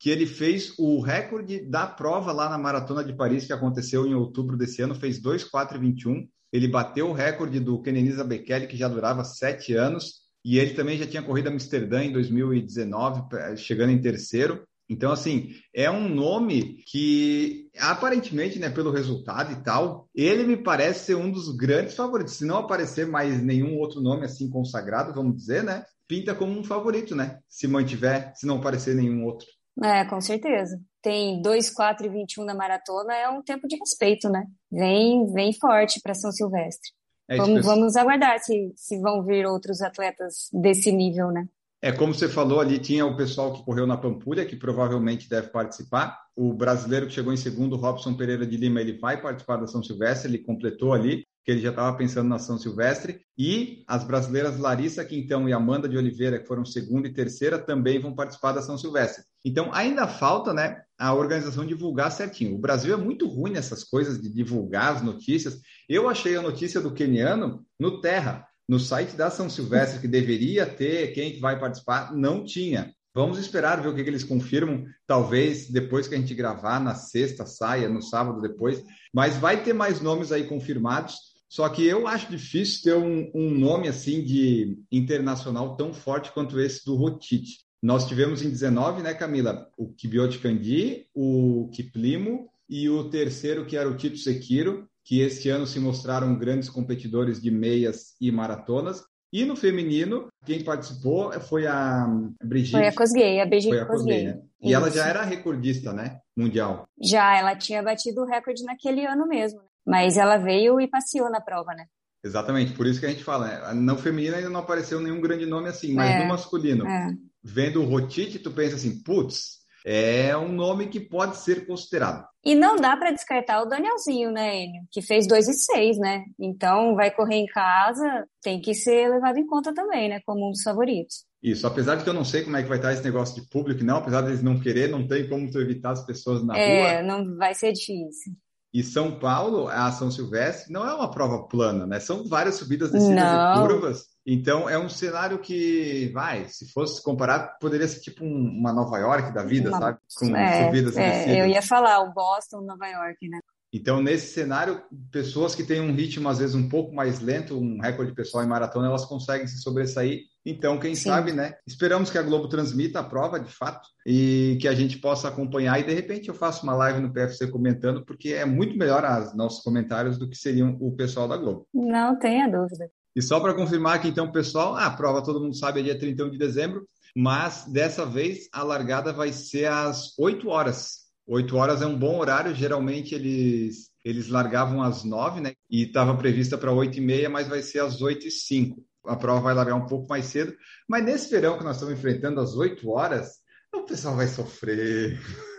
que 0.00 0.08
ele 0.08 0.24
fez 0.24 0.72
o 0.78 1.02
recorde 1.02 1.68
da 1.68 1.86
prova 1.86 2.32
lá 2.32 2.48
na 2.48 2.56
Maratona 2.56 3.04
de 3.04 3.12
Paris, 3.12 3.44
que 3.44 3.52
aconteceu 3.52 4.06
em 4.06 4.14
outubro 4.14 4.56
desse 4.56 4.80
ano, 4.80 4.94
fez 4.94 5.20
2,421. 5.20 6.26
Ele 6.50 6.66
bateu 6.66 7.10
o 7.10 7.12
recorde 7.12 7.60
do 7.60 7.82
Kenenisa 7.82 8.24
Bekele, 8.24 8.66
que 8.66 8.78
já 8.78 8.88
durava 8.88 9.22
sete 9.22 9.74
anos, 9.74 10.22
e 10.42 10.58
ele 10.58 10.72
também 10.72 10.96
já 10.96 11.06
tinha 11.06 11.22
corrido 11.22 11.48
Amsterdã 11.48 12.02
em 12.02 12.10
2019, 12.10 13.24
chegando 13.58 13.90
em 13.90 14.00
terceiro. 14.00 14.64
Então, 14.88 15.12
assim, 15.12 15.50
é 15.74 15.90
um 15.90 16.08
nome 16.08 16.82
que, 16.86 17.68
aparentemente, 17.78 18.58
né, 18.58 18.70
pelo 18.70 18.92
resultado 18.92 19.52
e 19.52 19.62
tal, 19.62 20.08
ele 20.14 20.44
me 20.44 20.56
parece 20.56 21.04
ser 21.04 21.16
um 21.16 21.30
dos 21.30 21.54
grandes 21.54 21.94
favoritos. 21.94 22.32
Se 22.32 22.46
não 22.46 22.56
aparecer 22.56 23.06
mais 23.06 23.42
nenhum 23.42 23.78
outro 23.78 24.00
nome 24.00 24.24
assim 24.24 24.48
consagrado, 24.48 25.12
vamos 25.12 25.36
dizer, 25.36 25.62
né? 25.62 25.84
Pinta 26.06 26.34
como 26.34 26.58
um 26.58 26.64
favorito, 26.64 27.14
né? 27.14 27.38
Se 27.48 27.66
mantiver, 27.66 28.32
se 28.34 28.46
não 28.46 28.58
aparecer 28.58 28.94
nenhum 28.94 29.24
outro. 29.24 29.46
É, 29.82 30.04
com 30.04 30.20
certeza. 30.20 30.80
Tem 31.02 31.40
2, 31.42 31.70
4 31.70 32.06
e 32.06 32.08
21 32.08 32.44
na 32.44 32.54
maratona, 32.54 33.14
é 33.14 33.28
um 33.28 33.42
tempo 33.42 33.66
de 33.66 33.76
respeito, 33.76 34.28
né? 34.28 34.46
Vem, 34.70 35.32
vem 35.32 35.52
forte 35.52 36.00
para 36.02 36.14
São 36.14 36.30
Silvestre. 36.30 36.90
É 37.28 37.36
vamos, 37.36 37.64
vamos 37.64 37.96
aguardar 37.96 38.38
se, 38.38 38.72
se 38.76 39.00
vão 39.00 39.24
vir 39.24 39.46
outros 39.46 39.80
atletas 39.80 40.48
desse 40.52 40.92
nível, 40.92 41.30
né? 41.30 41.48
É, 41.82 41.92
como 41.92 42.14
você 42.14 42.28
falou 42.28 42.60
ali, 42.60 42.78
tinha 42.78 43.04
o 43.04 43.16
pessoal 43.16 43.52
que 43.52 43.62
correu 43.62 43.86
na 43.86 43.96
Pampulha, 43.96 44.46
que 44.46 44.56
provavelmente 44.56 45.28
deve 45.28 45.48
participar. 45.48 46.18
O 46.34 46.54
brasileiro 46.54 47.06
que 47.06 47.12
chegou 47.12 47.32
em 47.32 47.36
segundo, 47.36 47.76
Robson 47.76 48.14
Pereira 48.14 48.46
de 48.46 48.56
Lima, 48.56 48.80
ele 48.80 48.98
vai 48.98 49.20
participar 49.20 49.56
da 49.56 49.66
São 49.66 49.82
Silvestre, 49.82 50.30
ele 50.30 50.38
completou 50.38 50.94
ali 50.94 51.26
que 51.44 51.50
ele 51.50 51.60
já 51.60 51.70
estava 51.70 51.96
pensando 51.96 52.28
na 52.28 52.38
São 52.38 52.56
Silvestre, 52.56 53.20
e 53.36 53.84
as 53.86 54.02
brasileiras 54.02 54.58
Larissa 54.58 55.04
Quintão 55.04 55.48
e 55.48 55.52
Amanda 55.52 55.88
de 55.88 55.96
Oliveira, 55.96 56.38
que 56.38 56.46
foram 56.46 56.64
segunda 56.64 57.06
e 57.06 57.12
terceira, 57.12 57.58
também 57.58 58.00
vão 58.00 58.14
participar 58.14 58.52
da 58.52 58.62
São 58.62 58.78
Silvestre. 58.78 59.24
Então, 59.44 59.68
ainda 59.72 60.08
falta 60.08 60.54
né, 60.54 60.82
a 60.98 61.12
organização 61.12 61.66
divulgar 61.66 62.10
certinho. 62.10 62.54
O 62.54 62.60
Brasil 62.60 62.94
é 62.94 62.96
muito 62.96 63.28
ruim 63.28 63.52
nessas 63.52 63.84
coisas 63.84 64.20
de 64.20 64.32
divulgar 64.32 64.96
as 64.96 65.02
notícias. 65.02 65.60
Eu 65.86 66.08
achei 66.08 66.34
a 66.34 66.42
notícia 66.42 66.80
do 66.80 66.94
keniano 66.94 67.64
no 67.78 68.00
Terra, 68.00 68.46
no 68.66 68.80
site 68.80 69.14
da 69.14 69.30
São 69.30 69.50
Silvestre, 69.50 70.00
que 70.00 70.08
deveria 70.08 70.64
ter 70.64 71.12
quem 71.12 71.38
vai 71.38 71.60
participar, 71.60 72.14
não 72.14 72.42
tinha. 72.42 72.94
Vamos 73.14 73.38
esperar 73.38 73.80
ver 73.80 73.88
o 73.88 73.94
que, 73.94 74.00
eles 74.00 74.24
confirmam. 74.24 74.86
Talvez 75.06 75.70
depois 75.70 76.08
que 76.08 76.14
a 76.16 76.18
gente 76.18 76.34
gravar, 76.34 76.80
na 76.80 76.96
sexta, 76.96 77.46
saia, 77.46 77.88
no 77.88 78.02
sábado 78.02 78.40
depois. 78.40 78.82
Mas 79.12 79.36
vai 79.36 79.62
ter 79.62 79.72
mais 79.72 80.00
nomes 80.00 80.32
aí 80.32 80.44
confirmados. 80.44 81.33
Só 81.54 81.68
que 81.68 81.86
eu 81.86 82.08
acho 82.08 82.28
difícil 82.28 82.82
ter 82.82 82.96
um, 82.96 83.30
um 83.32 83.48
nome 83.48 83.86
assim 83.86 84.24
de 84.24 84.76
internacional 84.90 85.76
tão 85.76 85.94
forte 85.94 86.32
quanto 86.32 86.58
esse 86.58 86.84
do 86.84 86.96
Rotite. 86.96 87.60
Nós 87.80 88.08
tivemos 88.08 88.42
em 88.42 88.50
19, 88.50 89.04
né, 89.04 89.14
Camila, 89.14 89.68
o 89.78 89.86
Kibiot 89.92 90.40
Kandi, 90.40 91.06
o 91.14 91.70
Kiplimo 91.72 92.48
e 92.68 92.88
o 92.88 93.08
terceiro 93.08 93.66
que 93.66 93.76
era 93.76 93.88
o 93.88 93.96
Tito 93.96 94.16
Sekiro, 94.16 94.88
que 95.04 95.20
este 95.20 95.48
ano 95.48 95.64
se 95.64 95.78
mostraram 95.78 96.36
grandes 96.36 96.68
competidores 96.68 97.40
de 97.40 97.52
meias 97.52 98.16
e 98.20 98.32
maratonas. 98.32 99.04
E 99.32 99.44
no 99.44 99.54
feminino, 99.54 100.26
quem 100.44 100.64
participou 100.64 101.30
foi 101.38 101.68
a 101.68 102.04
Brigitte. 102.42 102.72
Foi 102.72 102.88
a 102.88 102.92
Cosgay, 102.92 103.40
a 103.40 103.46
Brigitte 103.46 103.76
foi 103.76 103.80
a 103.80 103.86
Cosgay. 103.86 104.24
Né? 104.24 104.42
E 104.60 104.74
ela 104.74 104.90
já 104.90 105.06
era 105.06 105.22
recordista, 105.22 105.92
né? 105.92 106.18
Mundial. 106.36 106.88
Já, 107.00 107.38
ela 107.38 107.54
tinha 107.54 107.80
batido 107.80 108.22
o 108.22 108.26
recorde 108.26 108.64
naquele 108.64 109.06
ano 109.06 109.28
mesmo. 109.28 109.60
Mas 109.86 110.16
ela 110.16 110.36
veio 110.36 110.80
e 110.80 110.88
passeou 110.88 111.30
na 111.30 111.40
prova, 111.40 111.72
né? 111.74 111.86
Exatamente, 112.24 112.72
por 112.72 112.86
isso 112.86 112.98
que 112.98 113.06
a 113.06 113.10
gente 113.10 113.22
fala, 113.22 113.46
né? 113.46 113.74
no 113.74 113.98
feminino 113.98 114.34
ainda 114.34 114.48
não 114.48 114.60
apareceu 114.60 114.98
nenhum 114.98 115.20
grande 115.20 115.44
nome 115.44 115.68
assim, 115.68 115.92
mas 115.92 116.10
é, 116.10 116.22
no 116.22 116.28
masculino, 116.28 116.86
é. 116.88 117.10
vendo 117.42 117.82
o 117.82 117.84
Rotite, 117.84 118.38
tu 118.38 118.50
pensa 118.50 118.76
assim, 118.76 119.02
putz, 119.02 119.58
é 119.84 120.34
um 120.34 120.50
nome 120.50 120.86
que 120.86 120.98
pode 120.98 121.36
ser 121.36 121.66
considerado. 121.66 122.26
E 122.42 122.54
não 122.54 122.76
dá 122.76 122.96
para 122.96 123.10
descartar 123.10 123.62
o 123.62 123.66
Danielzinho, 123.66 124.30
né, 124.30 124.56
Enio? 124.56 124.82
Que 124.90 125.02
fez 125.02 125.26
2 125.26 125.48
e 125.48 125.52
6, 125.52 125.98
né? 125.98 126.24
Então 126.38 126.94
vai 126.94 127.10
correr 127.10 127.36
em 127.36 127.46
casa, 127.46 128.26
tem 128.42 128.58
que 128.60 128.72
ser 128.72 129.10
levado 129.10 129.38
em 129.38 129.46
conta 129.46 129.74
também, 129.74 130.08
né? 130.08 130.20
Como 130.24 130.48
um 130.48 130.50
dos 130.50 130.62
favoritos. 130.62 131.26
Isso, 131.42 131.66
apesar 131.66 131.96
de 131.96 132.04
que 132.04 132.08
eu 132.08 132.14
não 132.14 132.24
sei 132.24 132.42
como 132.42 132.56
é 132.56 132.62
que 132.62 132.68
vai 132.68 132.78
estar 132.78 132.94
esse 132.94 133.04
negócio 133.04 133.34
de 133.34 133.46
público, 133.50 133.84
não, 133.84 133.98
apesar 133.98 134.22
deles 134.22 134.42
não 134.42 134.58
querer, 134.58 134.88
não 134.88 135.06
tem 135.06 135.28
como 135.28 135.50
tu 135.50 135.60
evitar 135.60 135.90
as 135.90 136.04
pessoas 136.06 136.42
na 136.42 136.56
é, 136.56 136.80
rua. 136.80 136.88
É, 136.88 137.02
não 137.02 137.36
vai 137.36 137.54
ser 137.54 137.72
difícil. 137.72 138.32
E 138.74 138.82
São 138.82 139.20
Paulo, 139.20 139.68
a 139.68 139.92
São 139.92 140.10
Silvestre, 140.10 140.72
não 140.72 140.84
é 140.84 140.92
uma 140.92 141.08
prova 141.08 141.46
plana, 141.46 141.86
né? 141.86 142.00
São 142.00 142.28
várias 142.28 142.56
subidas, 142.56 142.90
descidas 142.90 143.14
não. 143.14 143.54
e 143.54 143.68
curvas. 143.68 144.06
Então 144.26 144.68
é 144.68 144.76
um 144.76 144.88
cenário 144.88 145.38
que, 145.38 146.10
vai, 146.12 146.48
se 146.48 146.72
fosse 146.72 147.00
comparar, 147.00 147.56
poderia 147.60 147.86
ser 147.86 148.00
tipo 148.00 148.24
um, 148.24 148.48
uma 148.58 148.72
Nova 148.72 148.98
York 148.98 149.32
da 149.32 149.44
vida, 149.44 149.68
uma, 149.68 149.78
sabe? 149.78 149.98
Com 150.18 150.34
é, 150.34 150.64
subidas 150.64 150.96
é, 150.96 151.06
e 151.06 151.10
descidas. 151.12 151.38
Eu 151.38 151.46
ia 151.46 151.62
falar 151.62 152.00
o 152.00 152.12
Boston, 152.12 152.62
Nova 152.62 152.88
York, 152.88 153.28
né? 153.28 153.38
Então, 153.74 154.00
nesse 154.00 154.32
cenário, 154.32 154.80
pessoas 155.10 155.52
que 155.52 155.64
têm 155.64 155.80
um 155.80 155.92
ritmo 155.92 156.28
às 156.28 156.38
vezes 156.38 156.54
um 156.54 156.68
pouco 156.68 156.94
mais 156.94 157.18
lento, 157.18 157.58
um 157.58 157.80
recorde 157.80 158.14
pessoal 158.14 158.44
em 158.44 158.46
maratona, 158.46 158.86
elas 158.86 159.04
conseguem 159.04 159.48
se 159.48 159.60
sobressair. 159.60 160.20
Então, 160.46 160.78
quem 160.78 160.94
Sim. 160.94 161.08
sabe, 161.08 161.32
né? 161.32 161.54
Esperamos 161.66 162.08
que 162.08 162.16
a 162.16 162.22
Globo 162.22 162.46
transmita 162.48 163.00
a 163.00 163.02
prova 163.02 163.40
de 163.40 163.50
fato 163.50 163.88
e 164.06 164.56
que 164.60 164.68
a 164.68 164.74
gente 164.76 164.98
possa 164.98 165.26
acompanhar. 165.26 165.80
E 165.80 165.82
de 165.82 165.92
repente 165.92 166.28
eu 166.28 166.34
faço 166.36 166.62
uma 166.62 166.76
live 166.76 167.00
no 167.00 167.12
PFC 167.12 167.48
comentando, 167.48 168.04
porque 168.04 168.28
é 168.28 168.44
muito 168.44 168.78
melhor 168.78 169.02
os 169.20 169.34
nossos 169.34 169.60
comentários 169.64 170.16
do 170.18 170.30
que 170.30 170.36
seriam 170.36 170.76
o 170.80 170.94
pessoal 170.94 171.26
da 171.26 171.36
Globo. 171.36 171.66
Não 171.74 172.16
tenha 172.16 172.46
dúvida. 172.46 172.88
E 173.16 173.20
só 173.20 173.40
para 173.40 173.54
confirmar 173.54 174.00
que 174.00 174.06
então, 174.06 174.30
pessoal, 174.30 174.76
a 174.76 174.88
prova 174.88 175.20
todo 175.20 175.40
mundo 175.40 175.56
sabe 175.56 175.80
é 175.80 175.82
dia 175.82 175.98
31 175.98 176.30
de 176.30 176.38
dezembro, 176.38 176.86
mas 177.16 177.64
dessa 177.66 178.06
vez 178.06 178.48
a 178.52 178.62
largada 178.62 179.12
vai 179.12 179.32
ser 179.32 179.66
às 179.66 180.16
8 180.16 180.48
horas 180.48 181.03
8 181.26 181.56
horas 181.56 181.82
é 181.82 181.86
um 181.86 181.98
bom 181.98 182.18
horário, 182.18 182.54
geralmente 182.54 183.14
eles, 183.14 183.90
eles 184.04 184.28
largavam 184.28 184.82
às 184.82 185.04
9, 185.04 185.40
né? 185.40 185.52
E 185.70 185.84
estava 185.84 186.16
prevista 186.16 186.58
para 186.58 186.72
8 186.72 186.98
e 186.98 187.00
meia, 187.00 187.30
mas 187.30 187.48
vai 187.48 187.62
ser 187.62 187.80
às 187.80 188.02
8 188.02 188.28
e 188.28 188.30
5. 188.30 188.84
A 189.06 189.16
prova 189.16 189.40
vai 189.40 189.54
largar 189.54 189.74
um 189.74 189.86
pouco 189.86 190.08
mais 190.08 190.26
cedo, 190.26 190.54
mas 190.88 191.04
nesse 191.04 191.30
verão 191.30 191.58
que 191.58 191.64
nós 191.64 191.76
estamos 191.76 191.98
enfrentando 191.98 192.40
às 192.40 192.54
8 192.54 192.88
horas, 192.90 193.38
o 193.74 193.82
pessoal 193.82 194.16
vai 194.16 194.28
sofrer. 194.28 195.18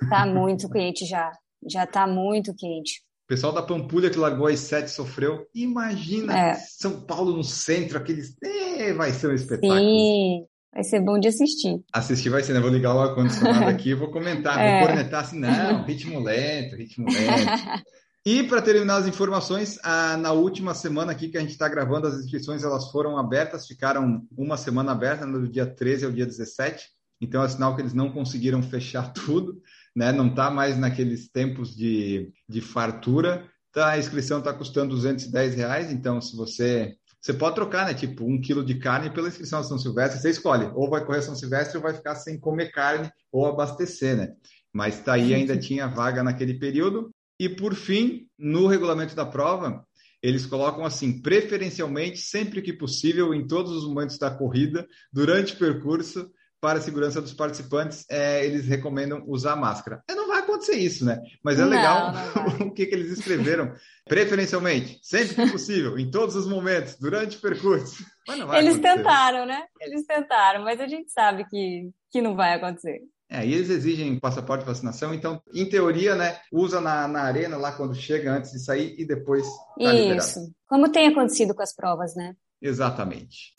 Tá 0.10 0.26
muito 0.26 0.70
quente 0.70 1.06
já. 1.06 1.32
Já 1.68 1.86
tá 1.86 2.08
muito 2.08 2.54
quente. 2.56 3.02
O 3.26 3.28
pessoal 3.28 3.52
da 3.52 3.64
Pampulha 3.64 4.10
que 4.10 4.20
largou 4.20 4.48
às 4.48 4.60
7 4.60 4.90
sofreu. 4.90 5.48
Imagina 5.54 6.38
é. 6.38 6.54
São 6.54 7.02
Paulo 7.02 7.36
no 7.36 7.44
centro, 7.44 7.98
aqueles. 7.98 8.36
É, 8.44 8.94
vai 8.94 9.12
ser 9.12 9.30
um 9.30 9.34
espetáculo. 9.34 9.80
Sim, 9.80 10.46
Vai 10.76 10.84
ser 10.84 11.00
bom 11.00 11.18
de 11.18 11.30
assistir. 11.30 11.82
Assistir 11.94 12.28
vai 12.28 12.44
ser, 12.44 12.54
né? 12.54 12.60
Vou 12.60 12.70
ligar 12.70 12.94
o 12.94 13.00
ar-condicionado 13.00 13.70
aqui 13.70 13.92
e 13.92 13.96
vou 13.96 14.12
comentar, 14.12 14.60
é. 14.60 14.80
vou 14.80 14.88
cornetar 14.90 15.24
assim, 15.24 15.40
não, 15.40 15.84
ritmo 15.86 16.20
lento, 16.20 16.76
ritmo 16.76 17.08
lento. 17.10 17.86
E 18.28 18.42
para 18.42 18.60
terminar 18.60 18.96
as 18.96 19.06
informações, 19.06 19.78
a, 19.84 20.18
na 20.18 20.32
última 20.32 20.74
semana 20.74 21.12
aqui 21.12 21.30
que 21.30 21.38
a 21.38 21.42
gente 21.42 21.52
está 21.52 21.70
gravando, 21.70 22.08
as 22.08 22.16
inscrições 22.16 22.64
elas 22.64 22.90
foram 22.90 23.20
abertas, 23.20 23.68
ficaram 23.68 24.26
uma 24.36 24.58
semana 24.58 24.94
aberta, 24.94 25.28
do 25.28 25.48
dia 25.48 25.68
13 25.68 26.06
ao 26.06 26.12
dia 26.12 26.26
17. 26.26 26.88
Então 27.22 27.44
é 27.44 27.48
sinal 27.48 27.76
que 27.76 27.84
eles 27.84 27.94
não 27.94 28.12
conseguiram 28.12 28.64
fechar 28.64 29.14
tudo, 29.14 29.62
né? 29.96 30.12
Não 30.12 30.30
está 30.30 30.50
mais 30.50 30.76
naqueles 30.76 31.30
tempos 31.30 31.76
de, 31.76 32.34
de 32.50 32.62
fartura. 32.62 33.48
Tá, 33.72 33.92
a 33.92 34.00
inscrição 34.00 34.40
está 34.40 34.52
custando 34.52 34.96
210 34.96 35.54
reais, 35.54 35.92
então 35.92 36.20
se 36.20 36.36
você 36.36 36.96
você 37.26 37.34
pode 37.34 37.56
trocar, 37.56 37.88
né? 37.88 37.96
Tipo, 37.96 38.24
um 38.24 38.40
quilo 38.40 38.64
de 38.64 38.76
carne 38.76 39.10
pela 39.10 39.28
inscrição 39.28 39.60
da 39.60 39.68
São 39.68 39.80
Silvestre, 39.80 40.22
você 40.22 40.30
escolhe. 40.30 40.70
Ou 40.76 40.88
vai 40.88 41.04
correr 41.04 41.24
São 41.24 41.34
Silvestre 41.34 41.76
ou 41.76 41.82
vai 41.82 41.92
ficar 41.92 42.14
sem 42.14 42.40
comer 42.40 42.72
carne 42.72 43.12
ou 43.32 43.48
abastecer, 43.48 44.16
né? 44.16 44.36
Mas 44.72 45.00
tá 45.00 45.14
aí, 45.14 45.34
ainda 45.34 45.58
tinha 45.58 45.88
vaga 45.88 46.22
naquele 46.22 46.54
período. 46.60 47.10
E 47.40 47.50
por 47.50 47.74
fim, 47.74 48.28
no 48.38 48.68
regulamento 48.68 49.16
da 49.16 49.26
prova, 49.26 49.84
eles 50.22 50.46
colocam 50.46 50.86
assim, 50.86 51.20
preferencialmente, 51.20 52.20
sempre 52.20 52.62
que 52.62 52.72
possível, 52.72 53.34
em 53.34 53.48
todos 53.48 53.72
os 53.72 53.88
momentos 53.88 54.20
da 54.20 54.30
corrida, 54.30 54.88
durante 55.12 55.56
o 55.56 55.58
percurso, 55.58 56.30
para 56.62 56.78
a 56.78 56.82
segurança 56.82 57.20
dos 57.20 57.34
participantes, 57.34 58.06
é, 58.08 58.46
eles 58.46 58.68
recomendam 58.68 59.24
usar 59.26 59.56
máscara. 59.56 60.04
É, 60.08 60.14
não 60.14 60.25
acontecer 60.66 60.78
isso, 60.78 61.06
né? 61.06 61.22
Mas 61.44 61.60
é 61.60 61.62
não, 61.62 61.70
legal 61.70 62.12
não 62.60 62.68
o 62.68 62.72
que, 62.72 62.86
que 62.86 62.96
eles 62.96 63.12
escreveram. 63.12 63.74
Preferencialmente, 64.08 65.00
sempre 65.02 65.36
que 65.36 65.52
possível, 65.52 65.98
em 65.98 66.12
todos 66.12 66.36
os 66.36 66.48
momentos, 66.48 66.96
durante 67.00 67.38
o 67.38 67.42
percurso. 67.42 68.06
eles 68.28 68.44
acontecer. 68.44 68.82
tentaram, 68.82 69.46
né? 69.46 69.64
Eles 69.82 70.06
tentaram, 70.06 70.64
mas 70.64 70.80
a 70.80 70.88
gente 70.88 71.12
sabe 71.12 71.44
que, 71.46 71.90
que 72.12 72.22
não 72.22 72.36
vai 72.36 72.54
acontecer. 72.54 73.02
É, 73.28 73.44
e 73.44 73.56
eles 73.56 73.72
exigem 73.72 74.20
passaporte 74.20 74.64
de 74.64 74.70
vacinação, 74.70 75.12
então, 75.12 75.42
em 75.52 75.68
teoria, 75.68 76.14
né, 76.14 76.38
usa 76.52 76.80
na, 76.80 77.08
na 77.08 77.22
arena 77.22 77.58
lá 77.58 77.72
quando 77.72 77.96
chega, 77.96 78.32
antes 78.32 78.52
de 78.52 78.60
sair 78.60 78.94
e 79.00 79.04
depois 79.04 79.48
tá 79.80 79.92
Isso, 79.92 80.40
liberado. 80.40 80.56
como 80.68 80.92
tem 80.92 81.08
acontecido 81.08 81.56
com 81.56 81.64
as 81.64 81.76
provas, 81.76 82.16
né? 82.16 82.36
Exatamente. 82.62 83.55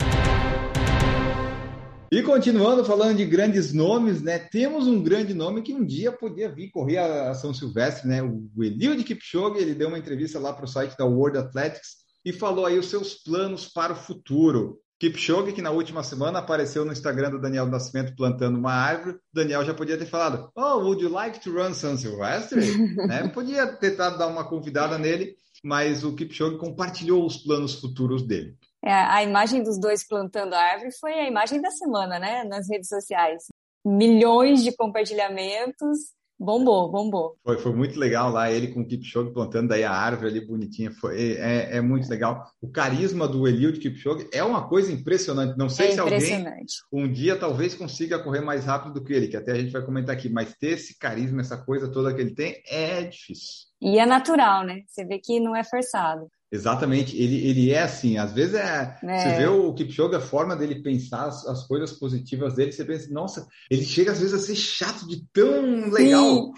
E 2.09 2.23
continuando 2.23 2.85
falando 2.85 3.17
de 3.17 3.25
grandes 3.25 3.73
nomes, 3.73 4.21
né? 4.21 4.39
Temos 4.39 4.87
um 4.87 5.03
grande 5.03 5.33
nome 5.33 5.61
que 5.61 5.73
um 5.73 5.85
dia 5.85 6.09
podia 6.09 6.49
vir 6.49 6.69
correr 6.69 6.99
a 6.99 7.33
São 7.33 7.53
Silvestre, 7.53 8.07
né? 8.07 8.23
O 8.23 8.49
Eliud 8.63 9.03
Kipchoge, 9.03 9.59
ele 9.59 9.75
deu 9.75 9.89
uma 9.89 9.99
entrevista 9.99 10.39
lá 10.39 10.53
para 10.53 10.63
o 10.63 10.67
site 10.67 10.97
da 10.97 11.03
World 11.03 11.37
Athletics 11.37 11.97
e 12.23 12.31
falou 12.31 12.65
aí 12.65 12.79
os 12.79 12.89
seus 12.89 13.13
planos 13.13 13.67
para 13.67 13.91
o 13.91 13.95
futuro. 13.95 14.79
Kipchoge, 14.99 15.51
que 15.51 15.61
na 15.61 15.69
última 15.69 16.01
semana 16.01 16.39
apareceu 16.39 16.85
no 16.85 16.93
Instagram 16.93 17.31
do 17.31 17.41
Daniel 17.41 17.67
Nascimento 17.67 18.15
plantando 18.15 18.57
uma 18.57 18.71
árvore, 18.71 19.17
Daniel 19.33 19.65
já 19.65 19.73
podia 19.73 19.97
ter 19.97 20.07
falado: 20.07 20.49
Oh, 20.55 20.79
would 20.79 21.03
you 21.03 21.09
like 21.09 21.41
to 21.41 21.51
run 21.51 21.73
São 21.73 21.97
Silvestre? 21.97 22.61
né? 23.05 23.27
Podia 23.27 23.67
ter 23.67 23.91
tentado 23.91 24.17
dar 24.17 24.27
uma 24.27 24.47
convidada 24.47 24.97
nele, 24.97 25.35
mas 25.61 26.05
o 26.05 26.15
Kipchoge 26.15 26.57
compartilhou 26.57 27.25
os 27.25 27.35
planos 27.35 27.75
futuros 27.75 28.25
dele. 28.25 28.55
É, 28.83 28.91
a 28.91 29.23
imagem 29.23 29.63
dos 29.63 29.79
dois 29.79 30.07
plantando 30.07 30.53
a 30.53 30.59
árvore 30.59 30.91
foi 30.99 31.13
a 31.13 31.27
imagem 31.27 31.61
da 31.61 31.71
semana, 31.71 32.19
né? 32.19 32.43
Nas 32.43 32.69
redes 32.69 32.87
sociais. 32.87 33.43
Milhões 33.85 34.63
de 34.63 34.75
compartilhamentos. 34.75 36.15
Bombou, 36.39 36.91
bombou. 36.91 37.35
Foi, 37.43 37.57
foi 37.57 37.73
muito 37.73 37.99
legal 37.99 38.29
lá, 38.29 38.51
ele 38.51 38.67
com 38.67 38.81
o 38.81 38.85
Kipchoge 38.85 39.33
plantando 39.33 39.69
daí 39.69 39.83
a 39.83 39.91
árvore 39.91 40.29
ali 40.29 40.45
bonitinha. 40.45 40.91
Foi, 40.91 41.33
é, 41.33 41.77
é 41.77 41.81
muito 41.81 42.07
legal. 42.07 42.45
O 42.61 42.69
carisma 42.69 43.27
do 43.27 43.47
Eliud 43.47 43.79
Kipchoge 43.79 44.29
é 44.31 44.43
uma 44.43 44.69
coisa 44.69 44.91
impressionante. 44.91 45.57
Não 45.57 45.67
sei 45.67 45.87
é 45.87 45.91
se 45.93 45.99
alguém 45.99 46.45
um 46.93 47.11
dia 47.11 47.35
talvez 47.39 47.73
consiga 47.73 48.19
correr 48.19 48.41
mais 48.41 48.65
rápido 48.65 48.93
do 48.93 49.03
que 49.03 49.13
ele, 49.13 49.27
que 49.27 49.37
até 49.37 49.53
a 49.53 49.55
gente 49.55 49.71
vai 49.71 49.81
comentar 49.81 50.15
aqui, 50.15 50.29
mas 50.29 50.53
ter 50.53 50.73
esse 50.73 50.99
carisma, 50.99 51.41
essa 51.41 51.57
coisa 51.57 51.91
toda 51.91 52.13
que 52.13 52.21
ele 52.21 52.35
tem, 52.35 52.61
é 52.67 53.01
difícil. 53.03 53.65
E 53.81 53.97
é 53.97 54.05
natural, 54.05 54.63
né? 54.63 54.83
Você 54.85 55.03
vê 55.05 55.17
que 55.17 55.39
não 55.39 55.55
é 55.55 55.63
forçado. 55.63 56.29
Exatamente, 56.49 57.17
ele, 57.21 57.45
ele 57.45 57.71
é 57.71 57.81
assim, 57.81 58.17
às 58.17 58.31
vezes 58.31 58.55
é, 58.55 58.97
é. 59.03 59.19
Você 59.19 59.37
vê 59.37 59.47
o 59.47 59.73
Kipchoge, 59.73 60.15
a 60.15 60.21
forma 60.21 60.55
dele 60.55 60.81
pensar 60.81 61.25
as, 61.25 61.45
as, 61.45 61.67
coisas 61.67 61.91
positivas 61.91 62.53
dele, 62.53 62.71
você 62.71 62.85
pensa, 62.85 63.11
nossa, 63.11 63.45
ele 63.69 63.83
chega 63.83 64.13
às 64.13 64.19
vezes 64.21 64.33
a 64.33 64.39
ser 64.39 64.55
chato 64.55 65.05
de 65.05 65.25
tão 65.33 65.89
legal. 65.91 66.53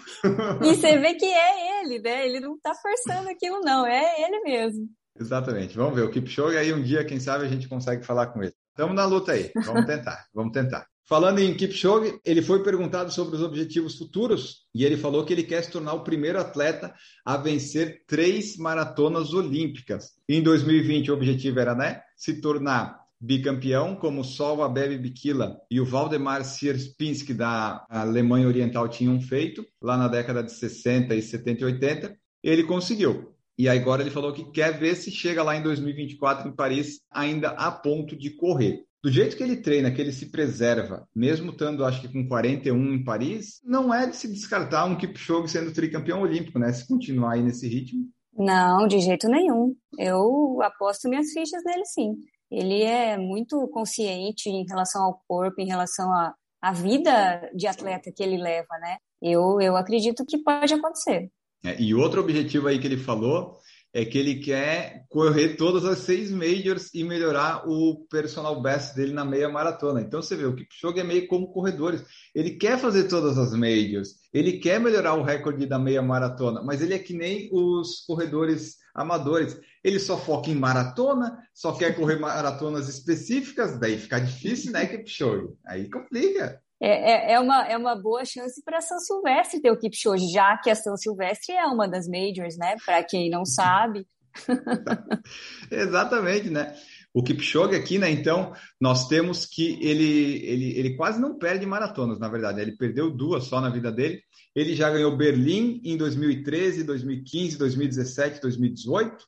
e 0.62 0.74
você 0.76 0.96
vê 0.96 1.14
que 1.14 1.26
é 1.26 1.82
ele, 1.82 1.98
né? 1.98 2.24
Ele 2.24 2.38
não 2.38 2.56
tá 2.60 2.72
forçando 2.72 3.28
aquilo, 3.30 3.60
não, 3.62 3.84
é 3.84 4.22
ele 4.22 4.40
mesmo. 4.42 4.88
Exatamente, 5.18 5.76
vamos 5.76 5.96
ver, 5.96 6.02
o 6.02 6.10
Kipchoge 6.10 6.56
aí 6.56 6.72
um 6.72 6.82
dia, 6.82 7.04
quem 7.04 7.18
sabe, 7.18 7.44
a 7.44 7.48
gente 7.48 7.68
consegue 7.68 8.06
falar 8.06 8.28
com 8.28 8.42
ele. 8.44 8.54
Estamos 8.70 8.94
na 8.94 9.04
luta 9.04 9.32
aí, 9.32 9.50
vamos 9.66 9.86
tentar, 9.86 10.24
vamos 10.32 10.52
tentar. 10.52 10.86
Falando 11.10 11.40
em 11.40 11.52
Kipchoge, 11.52 12.20
ele 12.24 12.40
foi 12.40 12.62
perguntado 12.62 13.12
sobre 13.12 13.34
os 13.34 13.42
objetivos 13.42 13.98
futuros 13.98 14.68
e 14.72 14.84
ele 14.84 14.96
falou 14.96 15.24
que 15.24 15.32
ele 15.32 15.42
quer 15.42 15.60
se 15.64 15.68
tornar 15.72 15.94
o 15.94 16.04
primeiro 16.04 16.38
atleta 16.38 16.94
a 17.24 17.36
vencer 17.36 18.04
três 18.06 18.56
maratonas 18.56 19.34
olímpicas. 19.34 20.12
Em 20.28 20.40
2020, 20.40 21.10
o 21.10 21.14
objetivo 21.14 21.58
era 21.58 21.74
né, 21.74 22.00
se 22.14 22.40
tornar 22.40 22.96
bicampeão, 23.20 23.96
como 23.96 24.22
Sol 24.22 24.62
Abebe 24.62 24.96
Bikila 24.98 25.56
e 25.68 25.80
o 25.80 25.84
Valdemar 25.84 26.44
Sierpinski 26.44 27.34
da 27.34 27.84
Alemanha 27.90 28.46
Oriental 28.46 28.88
tinham 28.88 29.20
feito 29.20 29.66
lá 29.82 29.96
na 29.96 30.06
década 30.06 30.44
de 30.44 30.52
60 30.52 31.12
e 31.16 31.20
70 31.20 31.60
e 31.60 31.64
80. 31.64 32.16
Ele 32.40 32.62
conseguiu. 32.62 33.34
E 33.58 33.68
agora 33.68 34.00
ele 34.00 34.12
falou 34.12 34.32
que 34.32 34.48
quer 34.52 34.78
ver 34.78 34.94
se 34.94 35.10
chega 35.10 35.42
lá 35.42 35.56
em 35.56 35.62
2024 35.64 36.48
em 36.48 36.54
Paris 36.54 37.00
ainda 37.10 37.48
a 37.48 37.68
ponto 37.72 38.16
de 38.16 38.30
correr 38.30 38.84
do 39.02 39.10
jeito 39.10 39.36
que 39.36 39.42
ele 39.42 39.56
treina, 39.56 39.90
que 39.90 40.00
ele 40.00 40.12
se 40.12 40.30
preserva, 40.30 41.08
mesmo 41.14 41.52
estando, 41.52 41.84
acho 41.84 42.00
que 42.00 42.12
com 42.12 42.28
41 42.28 42.94
em 42.94 43.04
Paris, 43.04 43.60
não 43.64 43.92
é 43.92 44.06
de 44.06 44.16
se 44.16 44.28
descartar 44.28 44.84
um 44.84 44.96
Kipchoge 44.96 45.52
sendo 45.52 45.72
tricampeão 45.72 46.20
olímpico, 46.20 46.58
né? 46.58 46.72
Se 46.72 46.86
continuar 46.86 47.32
aí 47.32 47.42
nesse 47.42 47.66
ritmo. 47.66 48.06
Não, 48.36 48.86
de 48.86 49.00
jeito 49.00 49.26
nenhum. 49.28 49.74
Eu 49.98 50.60
aposto 50.62 51.08
minhas 51.08 51.32
fichas 51.32 51.62
nele 51.64 51.84
sim. 51.86 52.14
Ele 52.50 52.82
é 52.82 53.16
muito 53.16 53.66
consciente 53.68 54.48
em 54.48 54.66
relação 54.68 55.02
ao 55.02 55.22
corpo, 55.26 55.60
em 55.60 55.66
relação 55.66 56.12
à, 56.12 56.34
à 56.60 56.72
vida 56.72 57.50
de 57.54 57.66
atleta 57.66 58.12
que 58.14 58.22
ele 58.22 58.36
leva, 58.36 58.76
né? 58.80 58.96
Eu, 59.22 59.60
eu 59.60 59.76
acredito 59.76 60.24
que 60.26 60.42
pode 60.42 60.74
acontecer. 60.74 61.30
É, 61.64 61.80
e 61.80 61.94
outro 61.94 62.20
objetivo 62.20 62.68
aí 62.68 62.78
que 62.78 62.86
ele 62.86 62.96
falou 62.96 63.58
é 63.92 64.04
que 64.04 64.18
ele 64.18 64.36
quer 64.36 65.04
correr 65.08 65.56
todas 65.56 65.84
as 65.84 65.98
seis 65.98 66.30
majors 66.30 66.90
e 66.94 67.02
melhorar 67.02 67.68
o 67.68 68.06
personal 68.08 68.62
best 68.62 68.94
dele 68.94 69.12
na 69.12 69.24
meia 69.24 69.48
maratona. 69.48 70.00
Então 70.00 70.22
você 70.22 70.36
vê, 70.36 70.44
o 70.44 70.54
Kipchoge 70.54 71.00
é 71.00 71.04
meio 71.04 71.26
como 71.26 71.52
corredores. 71.52 72.04
Ele 72.34 72.52
quer 72.52 72.78
fazer 72.78 73.04
todas 73.08 73.36
as 73.36 73.52
majors, 73.52 74.14
ele 74.32 74.58
quer 74.58 74.78
melhorar 74.78 75.14
o 75.14 75.22
recorde 75.22 75.66
da 75.66 75.78
meia 75.78 76.02
maratona, 76.02 76.62
mas 76.62 76.80
ele 76.80 76.94
é 76.94 76.98
que 76.98 77.14
nem 77.14 77.48
os 77.52 78.04
corredores 78.06 78.76
amadores. 78.94 79.58
Ele 79.82 79.98
só 79.98 80.16
foca 80.16 80.50
em 80.50 80.54
maratona, 80.54 81.38
só 81.54 81.72
quer 81.72 81.96
correr 81.96 82.18
maratonas 82.18 82.88
específicas, 82.88 83.78
daí 83.78 83.98
fica 83.98 84.20
difícil, 84.20 84.72
né, 84.72 84.86
Kipchoge? 84.86 85.48
Aí 85.66 85.90
complica. 85.90 86.60
É, 86.82 86.88
é, 86.88 87.32
é, 87.32 87.40
uma, 87.40 87.66
é 87.68 87.76
uma 87.76 87.94
boa 87.94 88.24
chance 88.24 88.62
para 88.64 88.80
São 88.80 88.98
Silvestre 88.98 89.60
ter 89.60 89.70
o 89.70 89.78
Kipchoge, 89.78 90.32
já 90.32 90.56
que 90.56 90.70
a 90.70 90.74
São 90.74 90.96
Silvestre 90.96 91.54
é 91.54 91.66
uma 91.66 91.86
das 91.86 92.08
majors, 92.08 92.56
né? 92.56 92.76
Para 92.84 93.04
quem 93.04 93.28
não 93.28 93.44
sabe. 93.44 94.06
Exatamente, 95.70 96.48
né? 96.48 96.74
O 97.12 97.22
Kipchoge 97.22 97.74
aqui, 97.74 97.98
né? 97.98 98.10
Então, 98.10 98.52
nós 98.80 99.08
temos 99.08 99.44
que 99.44 99.78
ele, 99.84 100.42
ele, 100.46 100.78
ele 100.78 100.96
quase 100.96 101.20
não 101.20 101.36
perde 101.36 101.66
maratonas, 101.66 102.18
na 102.18 102.28
verdade. 102.28 102.60
Ele 102.60 102.76
perdeu 102.76 103.10
duas 103.10 103.44
só 103.44 103.60
na 103.60 103.68
vida 103.68 103.92
dele. 103.92 104.22
Ele 104.54 104.74
já 104.74 104.88
ganhou 104.90 105.16
Berlim 105.16 105.80
em 105.84 105.96
2013, 105.96 106.84
2015, 106.84 107.58
2017, 107.58 108.40
2018, 108.40 109.24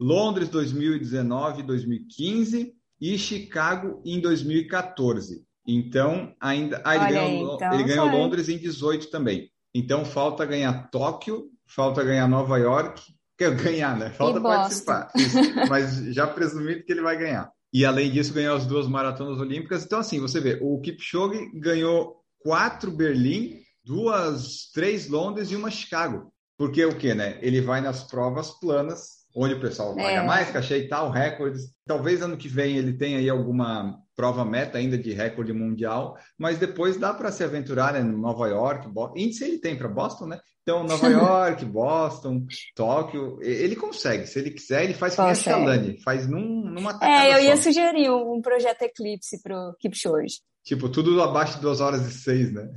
Londres 0.00 0.48
2019, 0.48 1.62
2015 1.62 2.74
e 3.00 3.18
Chicago 3.18 4.00
em 4.04 4.20
2014. 4.20 5.44
Então, 5.66 6.34
ainda. 6.40 6.82
Ah, 6.84 6.96
ele, 6.96 7.14
ganhou, 7.14 7.54
então 7.54 7.72
ele 7.74 7.84
ganhou 7.84 8.08
Londres 8.08 8.48
em 8.48 8.58
18 8.58 9.10
também. 9.10 9.50
Então, 9.74 10.04
falta 10.04 10.44
ganhar 10.44 10.90
Tóquio, 10.90 11.48
falta 11.66 12.02
ganhar 12.02 12.28
Nova 12.28 12.58
York. 12.58 13.02
Quer 13.38 13.54
ganhar, 13.54 13.96
né? 13.96 14.10
Falta 14.10 14.40
participar. 14.40 15.10
Isso. 15.16 15.36
Mas 15.68 15.96
já 16.14 16.26
presumindo 16.26 16.84
que 16.84 16.92
ele 16.92 17.02
vai 17.02 17.16
ganhar. 17.16 17.50
E 17.72 17.86
além 17.86 18.10
disso, 18.10 18.34
ganhou 18.34 18.54
as 18.54 18.66
duas 18.66 18.86
maratonas 18.86 19.38
olímpicas. 19.38 19.84
Então, 19.84 19.98
assim, 19.98 20.20
você 20.20 20.40
vê, 20.40 20.58
o 20.60 20.78
Kipchoge 20.80 21.50
ganhou 21.54 22.22
quatro 22.40 22.90
Berlim, 22.90 23.60
duas, 23.82 24.70
três 24.74 25.08
Londres 25.08 25.50
e 25.50 25.56
uma 25.56 25.70
Chicago. 25.70 26.30
Porque 26.58 26.84
o 26.84 26.96
que, 26.96 27.14
né? 27.14 27.38
Ele 27.40 27.60
vai 27.60 27.80
nas 27.80 28.04
provas 28.04 28.50
planas, 28.60 29.21
onde 29.34 29.54
o 29.54 29.60
pessoal 29.60 29.94
paga 29.94 30.22
é. 30.22 30.26
mais, 30.26 30.50
cachê 30.50 30.78
e 30.78 30.88
tal, 30.88 31.10
recordes. 31.10 31.72
Talvez 31.86 32.22
ano 32.22 32.36
que 32.36 32.48
vem 32.48 32.76
ele 32.76 32.92
tenha 32.92 33.18
aí 33.18 33.28
alguma 33.28 33.98
prova 34.14 34.44
meta 34.44 34.78
ainda 34.78 34.98
de 34.98 35.12
recorde 35.12 35.52
mundial, 35.52 36.16
mas 36.38 36.58
depois 36.58 36.96
dá 36.96 37.14
para 37.14 37.32
se 37.32 37.42
aventurar 37.42 37.94
né, 37.94 38.02
Nova 38.02 38.46
York, 38.46 38.88
Boston. 38.88 39.18
índice 39.18 39.44
ele 39.44 39.58
tem 39.58 39.76
para 39.76 39.88
Boston, 39.88 40.26
né? 40.26 40.40
Então, 40.62 40.84
Nova 40.84 41.08
York, 41.08 41.64
Boston, 41.64 42.46
Tóquio, 42.74 43.38
ele 43.42 43.74
consegue. 43.74 44.26
Se 44.26 44.38
ele 44.38 44.50
quiser, 44.50 44.84
ele 44.84 44.94
faz 44.94 45.16
com 45.16 45.22
a 45.22 45.34
Chalane, 45.34 46.00
faz 46.02 46.28
num, 46.28 46.62
numa 46.64 46.98
É, 47.02 47.34
eu 47.34 47.44
ia 47.44 47.56
só. 47.56 47.64
sugerir 47.64 48.10
um, 48.10 48.40
projeto 48.40 48.82
Eclipse 48.82 49.42
para 49.42 49.56
o 49.56 49.74
Kipchoge. 49.74 50.40
Tipo, 50.64 50.88
tudo 50.88 51.20
abaixo 51.20 51.56
de 51.56 51.62
2 51.62 51.80
horas 51.80 52.06
e 52.06 52.12
6, 52.12 52.52
né? 52.52 52.68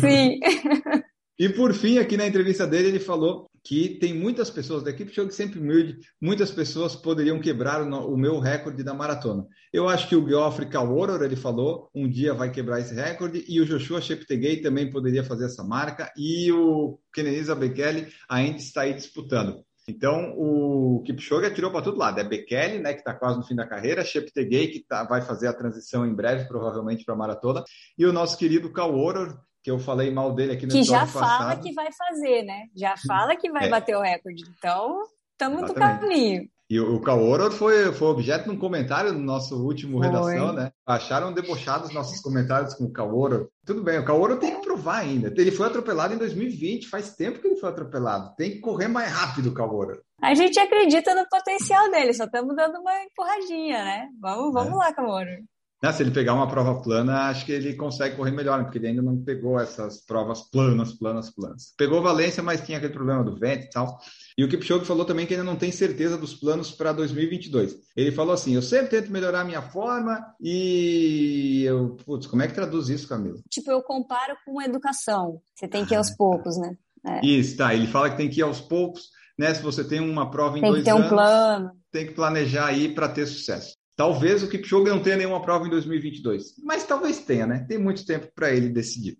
Sim. 0.00 0.38
e 1.38 1.48
por 1.48 1.74
fim, 1.74 1.98
aqui 1.98 2.16
na 2.16 2.26
entrevista 2.26 2.66
dele, 2.66 2.88
ele 2.88 3.00
falou 3.00 3.48
que 3.66 3.98
tem 3.98 4.14
muitas 4.14 4.48
pessoas 4.48 4.84
da 4.84 4.90
equipe 4.90 5.12
Chogue 5.12 5.34
sempre 5.34 5.58
humilde, 5.58 5.98
muitas 6.20 6.52
pessoas 6.52 6.94
poderiam 6.94 7.40
quebrar 7.40 7.82
o, 7.82 8.14
o, 8.14 8.16
meu 8.16 8.38
recorde 8.38 8.84
da 8.84 8.94
maratona. 8.94 9.44
Eu 9.72 9.88
acho 9.88 10.08
que 10.08 10.14
o 10.14 10.26
Geoffrey 10.26 10.68
Kaworor, 10.68 11.20
ele 11.20 11.34
falou, 11.34 11.90
um 11.92 12.08
dia 12.08 12.32
vai 12.32 12.52
quebrar 12.52 12.78
esse 12.78 12.94
recorde, 12.94 13.44
e 13.48 13.60
o 13.60 13.66
Joshua 13.66 14.00
Cheptegei 14.00 14.62
também 14.62 14.88
poderia 14.88 15.24
fazer 15.24 15.46
essa 15.46 15.64
marca, 15.64 16.12
e 16.16 16.52
o 16.52 17.00
Kenenisa 17.12 17.56
Bekele 17.56 18.06
ainda 18.28 18.58
está 18.58 18.82
aí 18.82 18.94
disputando. 18.94 19.64
Então, 19.88 20.32
o 20.36 21.02
Kipchoge 21.04 21.46
atirou 21.46 21.70
para 21.72 21.82
todo 21.82 21.98
lado. 21.98 22.20
É 22.20 22.24
Bekele, 22.24 22.78
né, 22.78 22.92
que 22.92 23.00
está 23.00 23.14
quase 23.14 23.38
no 23.38 23.44
fim 23.44 23.56
da 23.56 23.66
carreira, 23.66 24.04
Cheptegei, 24.04 24.68
que 24.68 24.80
tá, 24.80 25.02
vai 25.02 25.22
fazer 25.22 25.48
a 25.48 25.52
transição 25.52 26.06
em 26.06 26.14
breve, 26.14 26.46
provavelmente, 26.46 27.04
para 27.04 27.14
a 27.14 27.18
maratona, 27.18 27.64
e 27.98 28.06
o 28.06 28.12
nosso 28.12 28.38
querido 28.38 28.72
Kaworor, 28.72 29.36
que 29.66 29.70
eu 29.72 29.80
falei 29.80 30.12
mal 30.12 30.32
dele 30.32 30.52
aqui 30.52 30.64
no 30.64 30.70
Que 30.70 30.84
já 30.84 31.04
fala 31.08 31.56
que 31.56 31.72
vai 31.72 31.88
fazer, 31.90 32.44
né? 32.44 32.66
Já 32.76 32.94
fala 33.04 33.34
que 33.34 33.50
vai 33.50 33.66
é. 33.66 33.68
bater 33.68 33.96
o 33.96 34.00
recorde. 34.00 34.44
Então, 34.56 35.02
estamos 35.32 35.60
no 35.62 35.74
caminho. 35.74 36.48
E 36.70 36.78
o 36.78 37.00
Kaoro 37.00 37.50
foi, 37.50 37.92
foi 37.92 38.06
objeto 38.06 38.44
de 38.44 38.50
um 38.50 38.58
comentário 38.58 39.12
no 39.12 39.18
nosso 39.18 39.56
último 39.60 39.98
foi. 39.98 40.06
redação, 40.06 40.52
né? 40.52 40.70
Acharam 40.86 41.32
debochados 41.32 41.92
nossos 41.92 42.20
comentários 42.20 42.74
com 42.74 42.84
o 42.84 42.92
Kaoro. 42.92 43.50
Tudo 43.64 43.82
bem, 43.82 43.98
o 43.98 44.04
Kaoro 44.04 44.38
tem 44.38 44.54
que 44.54 44.62
provar 44.62 44.98
ainda. 44.98 45.34
Ele 45.36 45.50
foi 45.50 45.66
atropelado 45.66 46.14
em 46.14 46.18
2020, 46.18 46.88
faz 46.88 47.16
tempo 47.16 47.40
que 47.40 47.48
ele 47.48 47.56
foi 47.56 47.68
atropelado. 47.68 48.36
Tem 48.36 48.52
que 48.52 48.60
correr 48.60 48.86
mais 48.86 49.10
rápido, 49.10 49.52
Kaoro. 49.52 50.00
A 50.22 50.32
gente 50.32 50.60
acredita 50.60 51.12
no 51.12 51.28
potencial 51.28 51.90
dele, 51.90 52.14
só 52.14 52.26
estamos 52.26 52.54
dando 52.54 52.78
uma 52.78 53.02
empurradinha, 53.02 53.82
né? 53.82 54.08
Vamos, 54.20 54.52
vamos 54.52 54.74
é. 54.74 54.76
lá, 54.76 54.92
Kaoro. 54.92 55.44
Né, 55.82 55.92
se 55.92 56.02
ele 56.02 56.10
pegar 56.10 56.32
uma 56.32 56.48
prova 56.48 56.80
plana, 56.80 57.28
acho 57.28 57.44
que 57.44 57.52
ele 57.52 57.74
consegue 57.74 58.16
correr 58.16 58.30
melhor, 58.30 58.58
né? 58.58 58.64
porque 58.64 58.78
ele 58.78 58.88
ainda 58.88 59.02
não 59.02 59.22
pegou 59.22 59.60
essas 59.60 60.00
provas 60.00 60.42
planas, 60.50 60.94
planas, 60.94 61.30
planas. 61.30 61.74
Pegou 61.76 62.02
Valência, 62.02 62.42
mas 62.42 62.62
tinha 62.62 62.78
aquele 62.78 62.94
problema 62.94 63.22
do 63.22 63.36
vento 63.36 63.66
e 63.66 63.70
tal. 63.70 63.98
E 64.38 64.44
o 64.44 64.48
Kipchoge 64.48 64.86
falou 64.86 65.04
também 65.04 65.26
que 65.26 65.34
ainda 65.34 65.44
não 65.44 65.56
tem 65.56 65.70
certeza 65.70 66.16
dos 66.16 66.34
planos 66.34 66.70
para 66.70 66.92
2022. 66.92 67.76
Ele 67.94 68.10
falou 68.10 68.32
assim: 68.34 68.54
eu 68.54 68.62
sempre 68.62 68.88
tento 68.88 69.12
melhorar 69.12 69.40
a 69.40 69.44
minha 69.44 69.62
forma 69.62 70.18
e 70.40 71.62
eu, 71.64 71.96
putz, 72.04 72.26
como 72.26 72.42
é 72.42 72.48
que 72.48 72.54
traduz 72.54 72.88
isso, 72.88 73.08
Camila? 73.08 73.38
Tipo, 73.50 73.70
eu 73.70 73.82
comparo 73.82 74.36
com 74.44 74.60
educação. 74.62 75.40
Você 75.54 75.68
tem 75.68 75.84
que 75.84 75.94
ir 75.94 75.96
aos 75.96 76.10
ah, 76.10 76.14
poucos, 76.16 76.56
né? 76.58 76.76
É. 77.06 77.24
Isso, 77.24 77.56
tá. 77.56 77.74
Ele 77.74 77.86
fala 77.86 78.10
que 78.10 78.16
tem 78.16 78.28
que 78.28 78.40
ir 78.40 78.42
aos 78.42 78.60
poucos, 78.60 79.10
né? 79.38 79.54
Se 79.54 79.62
você 79.62 79.84
tem 79.84 80.00
uma 80.00 80.30
prova 80.30 80.58
em 80.58 80.62
tem 80.62 80.70
dois 80.70 80.86
anos, 80.86 81.00
tem 81.00 81.02
que 81.02 81.08
ter 81.08 81.14
um 81.14 81.16
plano. 81.16 81.70
Tem 81.92 82.06
que 82.06 82.14
planejar 82.14 82.66
aí 82.66 82.88
para 82.92 83.08
ter 83.08 83.26
sucesso. 83.26 83.75
Talvez 83.96 84.42
o 84.42 84.48
Kipchoge 84.48 84.90
não 84.90 85.02
tenha 85.02 85.16
nenhuma 85.16 85.40
prova 85.40 85.66
em 85.66 85.70
2022, 85.70 86.56
mas 86.62 86.84
talvez 86.84 87.20
tenha, 87.20 87.46
né? 87.46 87.64
Tem 87.66 87.78
muito 87.78 88.04
tempo 88.04 88.28
para 88.34 88.52
ele 88.52 88.68
decidir. 88.68 89.16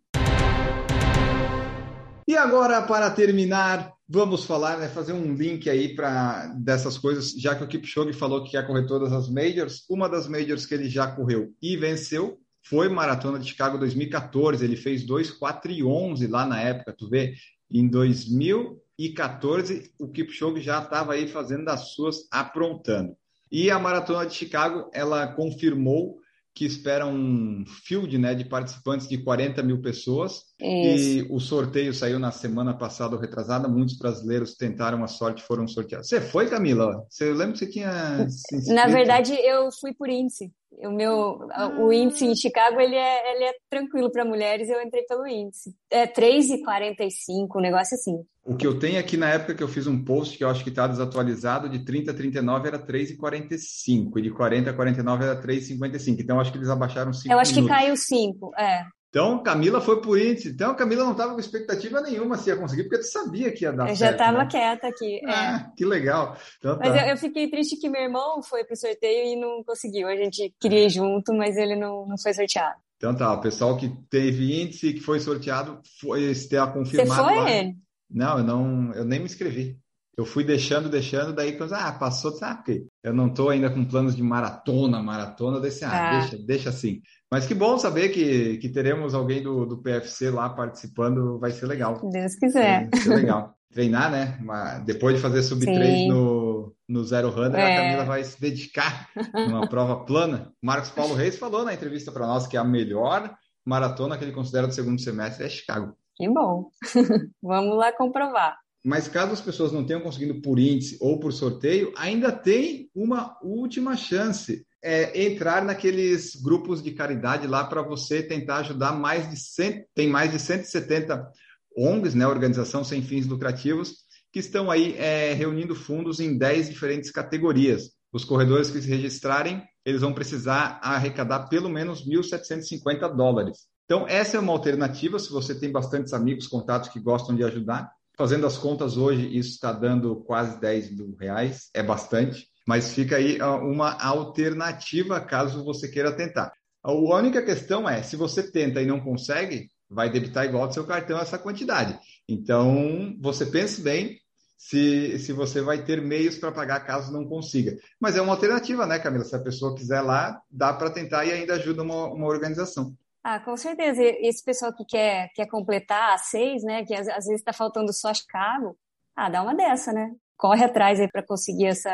E 2.28 2.36
agora, 2.36 2.82
para 2.82 3.10
terminar, 3.10 3.94
vamos 4.06 4.44
falar, 4.44 4.76
né, 4.76 4.86
fazer 4.88 5.14
um 5.14 5.32
link 5.32 5.70
aí 5.70 5.94
para 5.94 6.48
dessas 6.48 6.98
coisas, 6.98 7.30
já 7.30 7.54
que 7.54 7.64
o 7.64 7.66
Kipchoge 7.66 8.12
falou 8.12 8.44
que 8.44 8.50
quer 8.50 8.66
correr 8.66 8.84
todas 8.84 9.14
as 9.14 9.30
majors, 9.30 9.86
uma 9.88 10.10
das 10.10 10.28
majors 10.28 10.66
que 10.66 10.74
ele 10.74 10.90
já 10.90 11.06
correu 11.06 11.54
e 11.62 11.74
venceu 11.74 12.38
foi 12.62 12.90
Maratona 12.90 13.38
de 13.38 13.48
Chicago 13.48 13.78
2014, 13.78 14.62
ele 14.62 14.76
fez 14.76 15.06
2:4 15.06 15.70
e 15.70 15.82
11 15.82 16.26
lá 16.26 16.44
na 16.44 16.60
época, 16.60 16.92
tu 16.92 17.08
vê, 17.08 17.32
em 17.70 17.88
2014 17.88 19.90
o 19.98 20.08
Kipchoge 20.08 20.60
já 20.60 20.82
estava 20.82 21.14
aí 21.14 21.26
fazendo 21.26 21.66
as 21.70 21.94
suas 21.94 22.28
aprontando. 22.30 23.16
E 23.50 23.70
a 23.70 23.78
Maratona 23.78 24.26
de 24.26 24.34
Chicago, 24.34 24.90
ela 24.92 25.26
confirmou 25.28 26.18
que 26.56 26.64
espera 26.64 27.06
um 27.06 27.64
field 27.84 28.16
né, 28.16 28.34
de 28.34 28.42
participantes 28.42 29.06
de 29.06 29.18
40 29.18 29.62
mil 29.62 29.82
pessoas. 29.82 30.42
Isso. 30.58 31.18
E 31.18 31.26
o 31.30 31.38
sorteio 31.38 31.92
saiu 31.92 32.18
na 32.18 32.32
semana 32.32 32.72
passada 32.72 33.14
ou 33.14 33.20
retrasada. 33.20 33.68
Muitos 33.68 33.98
brasileiros 33.98 34.56
tentaram 34.56 35.04
a 35.04 35.06
sorte 35.06 35.42
foram 35.42 35.68
sorteados. 35.68 36.08
Você 36.08 36.18
foi, 36.18 36.48
Camila? 36.48 37.04
Você 37.10 37.26
lembra 37.26 37.52
que 37.52 37.58
você 37.58 37.70
tinha. 37.70 38.26
Na 38.68 38.86
verdade, 38.86 39.34
eu 39.34 39.68
fui 39.70 39.92
por 39.92 40.08
índice. 40.08 40.50
O 40.78 40.90
meu, 40.90 41.40
o 41.78 41.92
índice 41.92 42.24
em 42.24 42.34
Chicago, 42.34 42.80
ele 42.80 42.96
é, 42.96 43.34
ele 43.34 43.44
é 43.44 43.52
tranquilo 43.68 44.10
para 44.10 44.24
mulheres, 44.24 44.70
eu 44.70 44.80
entrei 44.80 45.02
pelo 45.04 45.26
índice. 45.26 45.74
É 45.90 46.06
3,45, 46.06 47.48
um 47.54 47.60
negócio 47.60 47.94
assim. 47.96 48.24
O 48.46 48.56
que 48.56 48.64
eu 48.64 48.78
tenho 48.78 49.00
aqui 49.00 49.16
na 49.16 49.28
época 49.28 49.56
que 49.56 49.62
eu 49.62 49.66
fiz 49.66 49.88
um 49.88 50.04
post, 50.04 50.38
que 50.38 50.44
eu 50.44 50.48
acho 50.48 50.62
que 50.62 50.70
está 50.70 50.86
desatualizado, 50.86 51.68
de 51.68 51.84
30 51.84 52.12
a 52.12 52.14
39 52.14 52.68
era 52.68 52.78
3,45, 52.78 54.18
e 54.18 54.22
de 54.22 54.30
40 54.30 54.70
a 54.70 54.72
49 54.72 55.24
era 55.24 55.42
3,55. 55.42 56.20
Então, 56.20 56.38
acho 56.38 56.52
que 56.52 56.58
eles 56.58 56.68
abaixaram 56.68 57.12
5 57.12 57.32
Eu 57.32 57.40
acho 57.40 57.52
minutos. 57.52 57.76
que 57.76 57.82
caiu 57.82 57.96
5, 57.96 58.52
é. 58.56 58.84
Então, 59.08 59.42
Camila 59.42 59.80
foi 59.80 60.00
por 60.00 60.16
índice. 60.16 60.50
Então, 60.50 60.76
Camila 60.76 61.02
não 61.02 61.12
estava 61.12 61.32
com 61.32 61.40
expectativa 61.40 62.00
nenhuma 62.00 62.36
se 62.36 62.50
ia 62.50 62.56
conseguir, 62.56 62.84
porque 62.84 62.98
tu 62.98 63.10
sabia 63.10 63.50
que 63.50 63.64
ia 63.64 63.72
dar 63.72 63.88
eu 63.88 63.96
certo. 63.96 64.00
Eu 64.02 64.06
já 64.06 64.10
estava 64.12 64.38
né? 64.38 64.48
quieta 64.48 64.86
aqui. 64.86 65.20
Ah, 65.26 65.66
é. 65.72 65.76
que 65.76 65.84
legal. 65.84 66.36
Então, 66.58 66.78
mas 66.78 66.94
tá. 66.94 67.02
eu, 67.02 67.10
eu, 67.10 67.16
fiquei 67.16 67.50
triste 67.50 67.76
que 67.78 67.88
meu 67.88 68.02
irmão 68.02 68.42
foi 68.42 68.62
para 68.64 68.74
o 68.74 68.76
sorteio 68.76 69.32
e 69.32 69.40
não 69.40 69.64
conseguiu. 69.64 70.06
A 70.06 70.14
gente 70.14 70.54
queria 70.60 70.86
ir 70.86 70.90
junto, 70.90 71.34
mas 71.34 71.56
ele 71.56 71.74
não, 71.74 72.06
não 72.06 72.16
foi 72.16 72.32
sorteado. 72.32 72.76
Então 72.96 73.14
tá, 73.14 73.32
o 73.32 73.40
pessoal 73.40 73.76
que 73.76 73.92
teve 74.08 74.62
índice 74.62 74.94
que 74.94 75.00
foi 75.00 75.20
sorteado 75.20 75.80
foi 76.00 76.30
a 76.30 76.66
confirmado. 76.66 76.84
Você 76.84 77.04
foi, 77.06 77.36
lá. 77.36 77.72
Não, 78.10 78.38
eu 78.38 78.44
não, 78.44 78.92
eu 78.92 79.04
nem 79.04 79.18
me 79.18 79.26
inscrevi. 79.26 79.78
Eu 80.16 80.24
fui 80.24 80.42
deixando, 80.42 80.88
deixando, 80.88 81.34
daí 81.34 81.58
quando 81.58 81.74
ah, 81.74 81.92
passou, 81.92 82.32
sabe 82.32 82.56
porque 82.56 82.86
eu 83.04 83.12
não 83.12 83.26
estou 83.26 83.50
ainda 83.50 83.68
com 83.68 83.84
planos 83.84 84.16
de 84.16 84.22
maratona, 84.22 85.02
maratona, 85.02 85.60
desse 85.60 85.84
ah, 85.84 85.90
ah, 85.90 86.20
deixa, 86.20 86.38
deixa 86.38 86.68
assim. 86.70 87.02
Mas 87.30 87.44
que 87.44 87.54
bom 87.54 87.78
saber 87.78 88.08
que, 88.08 88.56
que 88.56 88.70
teremos 88.70 89.12
alguém 89.14 89.42
do, 89.42 89.66
do 89.66 89.82
PFC 89.82 90.30
lá 90.30 90.48
participando, 90.48 91.38
vai 91.38 91.50
ser 91.50 91.66
legal. 91.66 92.00
Deus 92.10 92.34
quiser. 92.34 92.88
Vai 92.90 93.00
ser 93.00 93.14
legal. 93.14 93.54
Treinar, 93.70 94.10
né? 94.10 94.38
Depois 94.86 95.16
de 95.16 95.20
fazer 95.20 95.42
sub 95.42 95.62
3 95.62 96.08
no, 96.08 96.74
no 96.88 97.04
Zero 97.04 97.28
Runner, 97.28 97.60
é. 97.60 97.74
a 97.74 97.82
Camila 97.82 98.04
vai 98.04 98.24
se 98.24 98.40
dedicar 98.40 99.10
numa 99.34 99.66
prova 99.68 100.06
plana. 100.06 100.50
Marcos 100.62 100.88
Paulo 100.88 101.14
Reis 101.14 101.36
falou 101.36 101.62
na 101.62 101.74
entrevista 101.74 102.10
para 102.10 102.26
nós 102.26 102.46
que 102.46 102.56
a 102.56 102.64
melhor 102.64 103.36
maratona 103.66 104.16
que 104.16 104.24
ele 104.24 104.32
considera 104.32 104.66
do 104.66 104.72
segundo 104.72 104.98
semestre 104.98 105.44
é 105.44 105.48
Chicago. 105.50 105.94
Que 106.16 106.28
bom. 106.28 106.70
Vamos 107.42 107.76
lá 107.76 107.92
comprovar. 107.92 108.56
Mas 108.84 109.08
caso 109.08 109.32
as 109.32 109.40
pessoas 109.40 109.72
não 109.72 109.84
tenham 109.84 110.00
conseguido 110.00 110.40
por 110.40 110.58
índice 110.58 110.96
ou 111.00 111.18
por 111.18 111.32
sorteio, 111.32 111.92
ainda 111.96 112.30
tem 112.30 112.88
uma 112.94 113.36
última 113.42 113.96
chance. 113.96 114.64
É 114.82 115.24
entrar 115.24 115.64
naqueles 115.64 116.36
grupos 116.36 116.80
de 116.80 116.92
caridade 116.92 117.48
lá 117.48 117.64
para 117.64 117.82
você 117.82 118.22
tentar 118.22 118.58
ajudar 118.58 118.92
mais 118.92 119.28
de 119.28 119.36
100, 119.36 119.86
tem 119.92 120.08
mais 120.08 120.30
de 120.30 120.38
170 120.38 121.28
ONGs, 121.76 122.14
né, 122.14 122.26
organização 122.26 122.84
sem 122.84 123.02
fins 123.02 123.26
lucrativos, 123.26 124.06
que 124.32 124.38
estão 124.38 124.70
aí 124.70 124.94
é, 124.96 125.32
reunindo 125.32 125.74
fundos 125.74 126.20
em 126.20 126.38
10 126.38 126.68
diferentes 126.68 127.10
categorias. 127.10 127.90
Os 128.12 128.24
corredores 128.24 128.70
que 128.70 128.80
se 128.80 128.88
registrarem, 128.88 129.62
eles 129.84 130.00
vão 130.00 130.12
precisar 130.12 130.78
arrecadar 130.80 131.48
pelo 131.48 131.68
menos 131.68 132.06
1.750 132.06 133.14
dólares. 133.14 133.66
Então, 133.86 134.06
essa 134.08 134.36
é 134.36 134.40
uma 134.40 134.52
alternativa, 134.52 135.16
se 135.18 135.30
você 135.30 135.54
tem 135.54 135.70
bastantes 135.70 136.12
amigos, 136.12 136.48
contatos 136.48 136.88
que 136.88 137.00
gostam 137.00 137.34
de 137.34 137.44
ajudar. 137.44 137.90
Fazendo 138.18 138.46
as 138.46 138.58
contas 138.58 138.96
hoje, 138.96 139.26
isso 139.36 139.50
está 139.50 139.72
dando 139.72 140.16
quase 140.24 140.58
10 140.60 140.96
mil 140.96 141.16
reais, 141.20 141.70
é 141.72 141.82
bastante, 141.82 142.48
mas 142.66 142.92
fica 142.92 143.16
aí 143.16 143.38
uma 143.40 143.92
alternativa 144.02 145.20
caso 145.20 145.64
você 145.64 145.86
queira 145.86 146.10
tentar. 146.10 146.52
A 146.82 146.92
única 146.92 147.42
questão 147.42 147.88
é, 147.88 148.02
se 148.02 148.16
você 148.16 148.50
tenta 148.50 148.82
e 148.82 148.86
não 148.86 149.00
consegue, 149.00 149.70
vai 149.88 150.10
debitar 150.10 150.46
igual 150.46 150.66
do 150.66 150.74
seu 150.74 150.84
cartão 150.84 151.18
essa 151.18 151.38
quantidade. 151.38 151.96
Então, 152.28 153.14
você 153.20 153.46
pense 153.46 153.80
bem 153.80 154.18
se, 154.56 155.18
se 155.18 155.32
você 155.32 155.60
vai 155.60 155.84
ter 155.84 156.00
meios 156.02 156.38
para 156.38 156.50
pagar 156.50 156.80
caso 156.80 157.12
não 157.12 157.24
consiga. 157.28 157.78
Mas 158.00 158.16
é 158.16 158.22
uma 158.22 158.32
alternativa, 158.32 158.84
né, 158.86 158.98
Camila? 158.98 159.24
Se 159.24 159.36
a 159.36 159.40
pessoa 159.40 159.76
quiser 159.76 160.00
lá, 160.00 160.40
dá 160.50 160.72
para 160.72 160.90
tentar 160.90 161.24
e 161.24 161.32
ainda 161.32 161.54
ajuda 161.54 161.82
uma, 161.82 162.06
uma 162.06 162.26
organização. 162.26 162.96
Ah, 163.28 163.40
com 163.40 163.56
certeza. 163.56 164.00
Esse 164.04 164.44
pessoal 164.44 164.72
que 164.72 164.84
quer, 164.84 165.32
quer 165.34 165.48
completar 165.48 166.14
a 166.14 166.18
seis, 166.18 166.62
né? 166.62 166.84
Que 166.84 166.94
às, 166.94 167.08
às 167.08 167.24
vezes 167.24 167.40
está 167.40 167.52
faltando 167.52 167.92
só 167.92 168.14
Chicago. 168.14 168.78
Ah, 169.16 169.28
dá 169.28 169.42
uma 169.42 169.52
dessa, 169.52 169.92
né? 169.92 170.12
Corre 170.36 170.64
atrás 170.64 171.00
aí 171.00 171.10
para 171.10 171.26
conseguir 171.26 171.66
essa, 171.66 171.90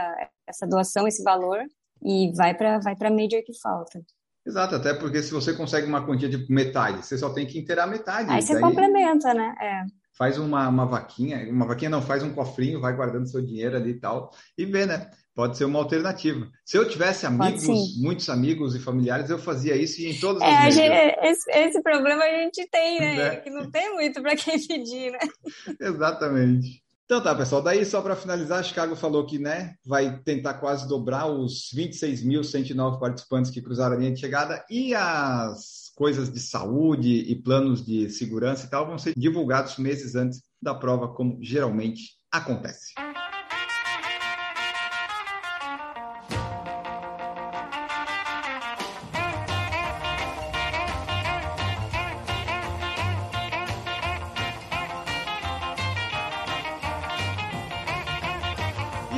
essa 0.46 0.66
doação, 0.66 1.08
esse 1.08 1.22
valor 1.22 1.58
e 2.02 2.30
vai 2.36 2.52
para 2.52 2.78
vai 2.80 2.94
para 2.94 3.10
major 3.10 3.42
que 3.46 3.58
falta. 3.62 3.98
Exato, 4.44 4.74
até 4.74 4.92
porque 4.92 5.22
se 5.22 5.32
você 5.32 5.54
consegue 5.54 5.86
uma 5.86 6.04
quantia 6.04 6.28
de 6.28 6.52
metade, 6.52 7.02
você 7.02 7.16
só 7.16 7.32
tem 7.32 7.46
que 7.46 7.58
inteirar 7.58 7.86
metade. 7.86 8.30
Aí 8.30 8.42
você 8.42 8.60
complementa, 8.60 9.32
né? 9.32 9.54
É. 9.58 9.84
Faz 10.18 10.36
uma, 10.38 10.68
uma 10.68 10.84
vaquinha, 10.84 11.50
uma 11.50 11.66
vaquinha 11.66 11.88
não, 11.88 12.02
faz 12.02 12.22
um 12.22 12.34
cofrinho, 12.34 12.78
vai 12.78 12.94
guardando 12.94 13.26
seu 13.26 13.40
dinheiro 13.40 13.74
ali 13.74 13.92
e 13.92 13.98
tal, 13.98 14.30
e 14.58 14.66
vê, 14.66 14.84
né? 14.84 15.10
Pode 15.34 15.56
ser 15.56 15.64
uma 15.64 15.78
alternativa. 15.78 16.46
Se 16.64 16.76
eu 16.76 16.86
tivesse 16.86 17.24
amigos, 17.24 17.96
muitos 17.98 18.28
amigos 18.28 18.74
e 18.76 18.78
familiares, 18.78 19.30
eu 19.30 19.38
fazia 19.38 19.74
isso 19.74 20.00
e 20.02 20.10
em 20.10 20.20
todas 20.20 20.42
é, 20.42 20.66
as 20.66 20.74
gente, 20.74 21.16
esse, 21.22 21.50
esse, 21.50 21.82
problema 21.82 22.22
a 22.22 22.42
gente 22.42 22.68
tem, 22.70 23.00
né? 23.00 23.26
É. 23.26 23.36
Que 23.36 23.48
não 23.48 23.70
tem 23.70 23.94
muito 23.94 24.20
para 24.20 24.36
quem 24.36 24.58
pedir, 24.66 25.10
né? 25.10 25.18
Exatamente. 25.80 26.82
Então 27.06 27.22
tá, 27.22 27.34
pessoal. 27.34 27.62
Daí, 27.62 27.84
só 27.84 28.00
para 28.02 28.16
finalizar, 28.16 28.62
Chicago 28.64 28.94
falou 28.94 29.26
que 29.26 29.38
né, 29.38 29.74
vai 29.84 30.18
tentar 30.18 30.54
quase 30.54 30.86
dobrar 30.86 31.26
os 31.26 31.70
26.109 31.74 32.98
participantes 32.98 33.50
que 33.50 33.60
cruzaram 33.62 33.96
a 33.96 33.98
linha 33.98 34.12
de 34.12 34.20
chegada 34.20 34.64
e 34.70 34.94
as 34.94 35.90
coisas 35.94 36.32
de 36.32 36.40
saúde 36.40 37.10
e 37.10 37.34
planos 37.34 37.84
de 37.84 38.08
segurança 38.08 38.66
e 38.66 38.70
tal 38.70 38.86
vão 38.86 38.98
ser 38.98 39.14
divulgados 39.16 39.76
meses 39.76 40.14
antes 40.14 40.42
da 40.60 40.74
prova, 40.74 41.08
como 41.08 41.38
geralmente 41.42 42.16
acontece. 42.30 42.94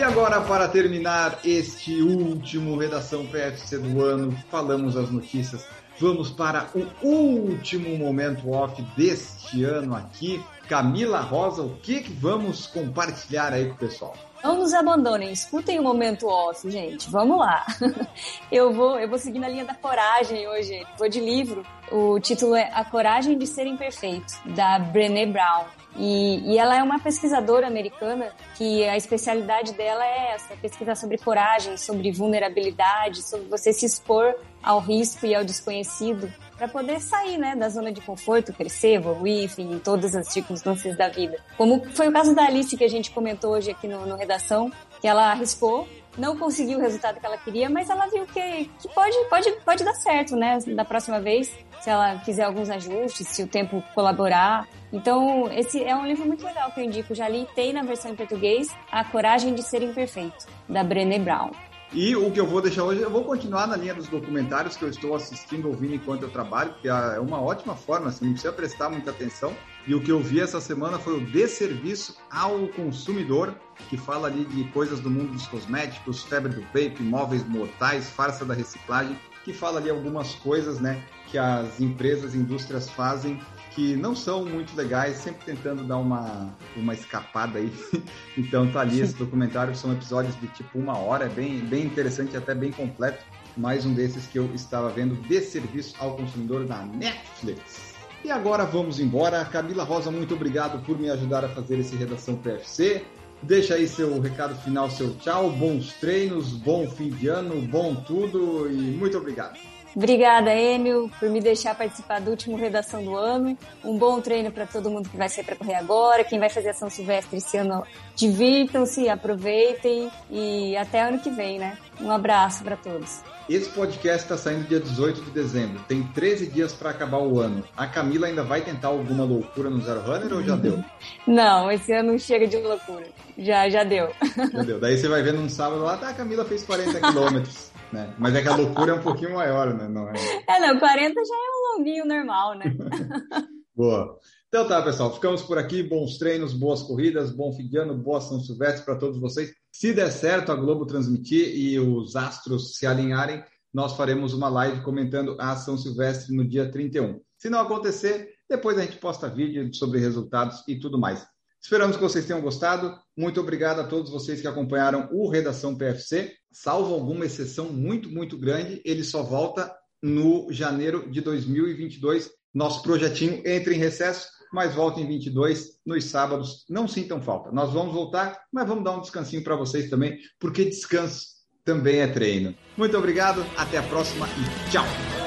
Agora, 0.03 0.41
para 0.41 0.69
terminar 0.69 1.39
este 1.45 2.03
último 2.03 2.77
Redação 2.77 3.27
PFC 3.27 3.79
do 3.79 4.03
ano, 4.03 4.37
falamos 4.51 4.97
as 4.97 5.11
notícias. 5.11 5.67
Vamos 5.99 6.31
para 6.31 6.69
o 6.75 7.07
último 7.07 7.97
momento 7.97 8.51
off 8.51 8.83
deste 8.97 9.63
ano 9.63 9.95
aqui. 9.95 10.43
Camila 10.69 11.21
Rosa, 11.21 11.63
o 11.63 11.77
que, 11.77 12.01
que 12.01 12.13
vamos 12.13 12.67
compartilhar 12.67 13.53
aí 13.53 13.69
com 13.69 13.75
o 13.75 13.79
pessoal? 13.79 14.17
Não 14.43 14.59
nos 14.59 14.75
abandonem, 14.75 15.33
escutem 15.33 15.79
o 15.79 15.83
momento 15.83 16.27
off, 16.27 16.69
gente. 16.71 17.09
Vamos 17.11 17.39
lá. 17.39 17.65
Eu 18.51 18.73
vou, 18.73 18.99
eu 18.99 19.09
vou 19.09 19.19
seguir 19.19 19.39
na 19.39 19.49
linha 19.49 19.65
da 19.65 19.75
coragem 19.75 20.47
hoje. 20.47 20.87
Vou 20.99 21.09
de 21.09 21.19
livro. 21.19 21.65
O 21.91 22.21
título 22.21 22.55
é 22.55 22.71
A 22.73 22.85
Coragem 22.85 23.37
de 23.39 23.47
Ser 23.47 23.67
Imperfeito, 23.67 24.33
da 24.55 24.79
Brené 24.79 25.27
Brown. 25.27 25.65
E, 25.97 26.53
e, 26.53 26.59
ela 26.59 26.77
é 26.77 26.83
uma 26.83 26.99
pesquisadora 26.99 27.67
americana 27.67 28.33
que 28.57 28.85
a 28.85 28.97
especialidade 28.97 29.73
dela 29.75 30.05
é 30.05 30.35
essa, 30.35 30.57
pesquisar 30.57 30.97
sobre 30.97 31.19
coragem, 31.19 31.77
sobre 31.77 32.11
vulnerabilidade, 32.11 33.23
sobre 33.23 33.47
você 33.49 33.73
se 33.73 33.87
expor 33.87 34.35
ao 34.63 34.81
risco 34.81 35.25
e 35.25 35.35
ao 35.35 35.45
desconhecido 35.45 36.33
para 36.57 36.69
poder 36.69 37.01
sair, 37.01 37.37
né, 37.37 37.55
da 37.55 37.69
zona 37.69 37.93
de 37.93 38.01
conforto, 38.01 38.53
crescer, 38.53 38.95
evoluir, 38.95 39.45
enfim, 39.45 39.73
em 39.73 39.79
todas 39.79 40.15
as 40.15 40.29
circunstâncias 40.29 40.97
da 40.97 41.09
vida. 41.09 41.37
Como 41.57 41.85
foi 41.91 42.09
o 42.09 42.13
caso 42.13 42.35
da 42.35 42.45
Alice 42.45 42.77
que 42.77 42.85
a 42.85 42.89
gente 42.89 43.11
comentou 43.11 43.53
hoje 43.53 43.71
aqui 43.71 43.89
no, 43.89 44.07
no 44.07 44.17
Redação, 44.17 44.71
que 45.01 45.07
ela 45.07 45.31
arriscou, 45.31 45.87
não 46.17 46.37
conseguiu 46.37 46.79
o 46.79 46.81
resultado 46.81 47.21
que 47.21 47.27
ela 47.27 47.39
queria, 47.39 47.69
mas 47.69 47.91
ela 47.91 48.07
viu 48.07 48.25
que, 48.27 48.71
que 48.81 48.89
pode, 48.95 49.17
pode, 49.29 49.51
pode 49.65 49.85
dar 49.85 49.95
certo, 49.95 50.37
né, 50.37 50.59
da 50.75 50.85
próxima 50.85 51.21
vez, 51.21 51.49
se 51.81 51.91
ela 51.91 52.19
fizer 52.21 52.45
alguns 52.45 52.71
ajustes, 52.71 53.29
se 53.29 53.43
o 53.43 53.47
tempo 53.47 53.83
colaborar. 53.95 54.67
Então, 54.93 55.51
esse 55.53 55.83
é 55.83 55.95
um 55.95 56.07
livro 56.07 56.27
muito 56.27 56.45
legal 56.45 56.71
que 56.71 56.81
eu 56.81 56.85
indico. 56.85 57.15
Já 57.15 57.29
li, 57.29 57.47
tem 57.55 57.73
na 57.73 57.83
versão 57.83 58.13
em 58.13 58.17
português, 58.17 58.69
A 58.91 59.05
Coragem 59.05 59.55
de 59.55 59.63
Ser 59.63 59.83
Imperfeito, 59.83 60.47
da 60.69 60.85
Brené 60.85 61.19
Brown. 61.19 61.51
E 61.93 62.17
o 62.17 62.29
que 62.31 62.41
eu 62.41 62.47
vou 62.47 62.61
deixar 62.61 62.83
hoje, 62.83 63.03
eu 63.03 63.11
vou 63.11 63.23
continuar 63.23 63.69
na 63.69 63.77
linha 63.77 63.95
dos 63.95 64.09
documentários 64.09 64.77
que 64.77 64.85
eu 64.85 64.89
estou 64.89 65.15
assistindo, 65.15 65.69
ouvindo 65.69 65.95
enquanto 65.95 66.23
eu 66.23 66.31
trabalho, 66.31 66.75
que 66.83 66.89
é 66.89 67.21
uma 67.21 67.41
ótima 67.41 67.77
forma, 67.77 68.09
assim, 68.09 68.25
não 68.25 68.33
precisa 68.33 68.53
prestar 68.53 68.91
muita 68.91 69.11
atenção. 69.11 69.55
E 69.87 69.95
o 69.95 70.01
que 70.01 70.11
eu 70.11 70.19
vi 70.21 70.41
essa 70.41 70.61
semana 70.61 70.99
foi 70.99 71.19
o 71.19 71.27
Desserviço 71.27 72.17
ao 72.31 72.69
Consumidor, 72.69 73.55
que 73.91 73.97
fala 73.97 74.29
ali 74.29 74.45
de 74.47 74.65
coisas 74.71 74.99
do 75.01 75.11
mundo 75.11 75.33
dos 75.33 75.47
cosméticos, 75.47 76.23
febre 76.23 76.55
do 76.55 76.63
vape, 76.63 77.03
móveis 77.03 77.47
mortais, 77.47 78.09
farsa 78.09 78.45
da 78.47 78.55
reciclagem, 78.55 79.19
que 79.45 79.53
fala 79.53 79.79
ali 79.79 79.91
algumas 79.91 80.35
coisas, 80.37 80.81
né, 80.81 81.03
que 81.27 81.37
as 81.37 81.81
empresas, 81.81 82.35
indústrias 82.35 82.89
fazem 82.89 83.39
que 83.75 83.97
não 83.97 84.15
são 84.15 84.45
muito 84.45 84.75
legais, 84.77 85.17
sempre 85.17 85.45
tentando 85.45 85.83
dar 85.83 85.99
uma, 85.99 86.49
uma 86.77 86.95
escapada 86.95 87.59
aí. 87.59 87.73
então 88.39 88.71
tá 88.71 88.81
ali 88.81 89.01
esse 89.01 89.15
documentário, 89.15 89.75
são 89.75 89.93
episódios 89.93 90.39
de 90.41 90.47
tipo 90.49 90.79
uma 90.79 90.97
hora, 90.97 91.27
é 91.27 91.29
bem, 91.29 91.59
bem 91.59 91.85
interessante, 91.85 92.37
até 92.37 92.55
bem 92.55 92.71
completo. 92.71 93.23
Mais 93.57 93.85
um 93.85 93.93
desses 93.93 94.27
que 94.27 94.39
eu 94.39 94.53
estava 94.55 94.89
vendo 94.89 95.15
de 95.29 95.41
serviço 95.41 95.95
ao 95.99 96.17
consumidor 96.17 96.65
da 96.67 96.83
Netflix. 96.83 97.94
E 98.25 98.31
agora 98.31 98.65
vamos 98.65 98.99
embora. 98.99 99.45
Camila 99.45 99.85
Rosa, 99.85 100.11
muito 100.11 100.35
obrigado 100.35 100.83
por 100.85 100.99
me 100.99 101.11
ajudar 101.11 101.45
a 101.45 101.49
fazer 101.49 101.79
esse 101.79 101.95
Redação 101.95 102.37
PFC. 102.37 103.05
Deixa 103.43 103.75
aí 103.75 103.87
seu 103.87 104.19
recado 104.19 104.55
final, 104.63 104.89
seu 104.89 105.15
tchau, 105.17 105.51
bons 105.51 105.93
treinos, 106.01 106.53
bom 106.53 106.89
fim 106.89 107.11
de 107.11 107.29
ano, 107.29 107.61
bom 107.61 107.95
tudo 107.95 108.67
e 108.71 108.97
muito 108.97 109.19
obrigado. 109.19 109.59
Obrigada, 109.95 110.53
Enio, 110.57 111.11
por 111.21 111.29
me 111.29 111.41
deixar 111.41 111.75
participar 111.75 112.21
do 112.21 112.31
último 112.31 112.57
redação 112.57 113.05
do 113.05 113.15
ano. 113.15 113.57
Um 113.85 113.99
bom 113.99 114.21
treino 114.23 114.51
para 114.51 114.67
todo 114.67 114.91
mundo 114.91 115.09
que 115.09 115.17
vai 115.17 115.29
sair 115.29 115.45
para 115.45 115.55
correr 115.55 115.75
agora. 115.75 116.25
Quem 116.25 116.41
vai 116.41 116.49
fazer 116.49 116.71
a 116.71 116.75
São 116.75 116.89
Silvestre 116.89 117.37
esse 117.37 117.59
ano, 117.59 117.85
divirtam-se, 118.17 119.09
aproveitem 119.09 120.11
e 120.31 120.75
até 120.79 121.03
ano 121.03 121.19
que 121.19 121.31
vem, 121.31 121.59
né? 121.59 121.77
Um 122.01 122.11
abraço 122.11 122.65
para 122.65 122.77
todos. 122.77 123.21
Esse 123.49 123.69
podcast 123.71 124.25
está 124.25 124.37
saindo 124.37 124.67
dia 124.67 124.81
18 124.81 125.21
de 125.21 125.31
dezembro. 125.31 125.83
Tem 125.87 126.03
13 126.03 126.47
dias 126.47 126.73
para 126.73 126.91
acabar 126.91 127.19
o 127.19 127.39
ano. 127.39 127.63
A 127.77 127.87
Camila 127.87 128.27
ainda 128.27 128.43
vai 128.43 128.63
tentar 128.63 128.89
alguma 128.89 129.25
loucura 129.25 129.69
no 129.69 129.81
Zero 129.81 130.01
Runner 130.01 130.33
ou 130.33 130.43
já 130.43 130.57
deu? 130.57 130.83
Não, 131.27 131.71
esse 131.71 131.93
ano 131.93 132.19
chega 132.19 132.47
de 132.47 132.57
loucura. 132.57 133.07
Já, 133.37 133.69
já 133.69 133.85
deu. 133.85 134.11
Já 134.53 134.63
deu. 134.63 134.81
Daí 134.81 134.97
você 134.97 135.09
vai 135.09 135.23
ver 135.23 135.35
num 135.35 135.49
sábado 135.49 135.83
lá, 135.83 135.97
tá, 135.97 136.09
a 136.09 136.15
Camila 136.15 136.45
fez 136.45 136.65
40 136.65 137.01
quilômetros 137.01 137.75
né? 137.95 138.13
Mas 138.19 138.35
é 138.35 138.43
que 138.43 138.49
a 138.49 138.57
loucura 138.57 138.93
é 138.93 138.95
um 138.95 139.03
pouquinho 139.03 139.35
maior, 139.35 139.73
né? 139.73 139.87
Não 139.89 140.09
é... 140.09 140.15
é, 140.49 140.61
não, 140.61 140.79
40 140.79 141.15
já 141.25 141.35
é 141.35 141.39
um 141.39 141.79
longuinho 141.79 142.05
normal, 142.05 142.59
né? 142.59 142.65
Boa. 143.75 144.19
Então 144.55 144.69
tá, 144.69 144.81
pessoal, 144.81 145.13
ficamos 145.13 145.43
por 145.43 145.59
aqui. 145.59 145.83
Bons 145.83 146.17
treinos, 146.17 146.55
boas 146.55 146.81
corridas, 146.81 147.33
bom 147.33 147.53
fim 147.53 147.67
de 147.67 147.77
ano, 147.77 147.93
boa 147.93 148.21
São 148.21 148.39
Silvestre 148.39 148.85
para 148.85 148.95
todos 148.95 149.19
vocês. 149.19 149.53
Se 149.73 149.93
der 149.93 150.13
certo 150.13 150.53
a 150.53 150.55
Globo 150.55 150.87
transmitir 150.87 151.49
e 151.57 151.77
os 151.81 152.15
astros 152.15 152.77
se 152.77 152.87
alinharem, 152.87 153.43
nós 153.73 153.97
faremos 153.97 154.33
uma 154.33 154.49
live 154.49 154.81
comentando 154.83 155.37
a 155.41 155.57
São 155.57 155.77
Silvestre 155.77 156.33
no 156.37 156.47
dia 156.47 156.71
31. 156.71 157.21
Se 157.37 157.51
não 157.51 157.59
acontecer, 157.59 158.33
depois 158.49 158.79
a 158.79 158.83
gente 158.83 158.99
posta 158.99 159.29
vídeo 159.29 159.75
sobre 159.75 159.99
resultados 159.99 160.63
e 160.69 160.79
tudo 160.79 161.01
mais. 161.01 161.27
Esperamos 161.61 161.97
que 161.97 162.03
vocês 162.03 162.25
tenham 162.25 162.41
gostado. 162.41 162.97
Muito 163.17 163.41
obrigado 163.41 163.81
a 163.81 163.85
todos 163.89 164.09
vocês 164.09 164.41
que 164.41 164.47
acompanharam 164.47 165.09
o 165.11 165.29
Redação 165.29 165.77
PFC. 165.77 166.33
Salvo 166.53 166.95
alguma 166.95 167.27
exceção 167.27 167.73
muito, 167.73 168.09
muito 168.09 168.39
grande, 168.39 168.81
ele 168.85 169.03
só 169.03 169.21
volta 169.21 169.75
no 170.01 170.47
janeiro 170.53 171.11
de 171.11 171.21
2022. 171.21 172.31
Nosso 172.55 172.85
projetinho 172.85 173.43
entra 173.45 173.75
em 173.75 173.79
recesso, 173.79 174.29
mas 174.55 174.73
volta 174.73 175.01
em 175.01 175.07
22 175.07 175.81
nos 175.85 176.05
sábados. 176.05 176.65
Não 176.71 176.87
sintam 176.87 177.21
falta. 177.21 177.51
Nós 177.51 177.73
vamos 177.73 177.93
voltar, 177.93 178.39
mas 178.53 178.69
vamos 178.69 178.85
dar 178.85 178.93
um 178.93 179.01
descansinho 179.01 179.43
para 179.43 179.57
vocês 179.57 179.91
também, 179.91 180.17
porque 180.39 180.65
descanso 180.65 181.27
também 181.65 181.99
é 181.99 182.07
treino. 182.07 182.55
Muito 182.77 182.97
obrigado, 182.97 183.45
até 183.57 183.79
a 183.79 183.83
próxima 183.83 184.29
e 184.29 184.71
tchau! 184.71 185.24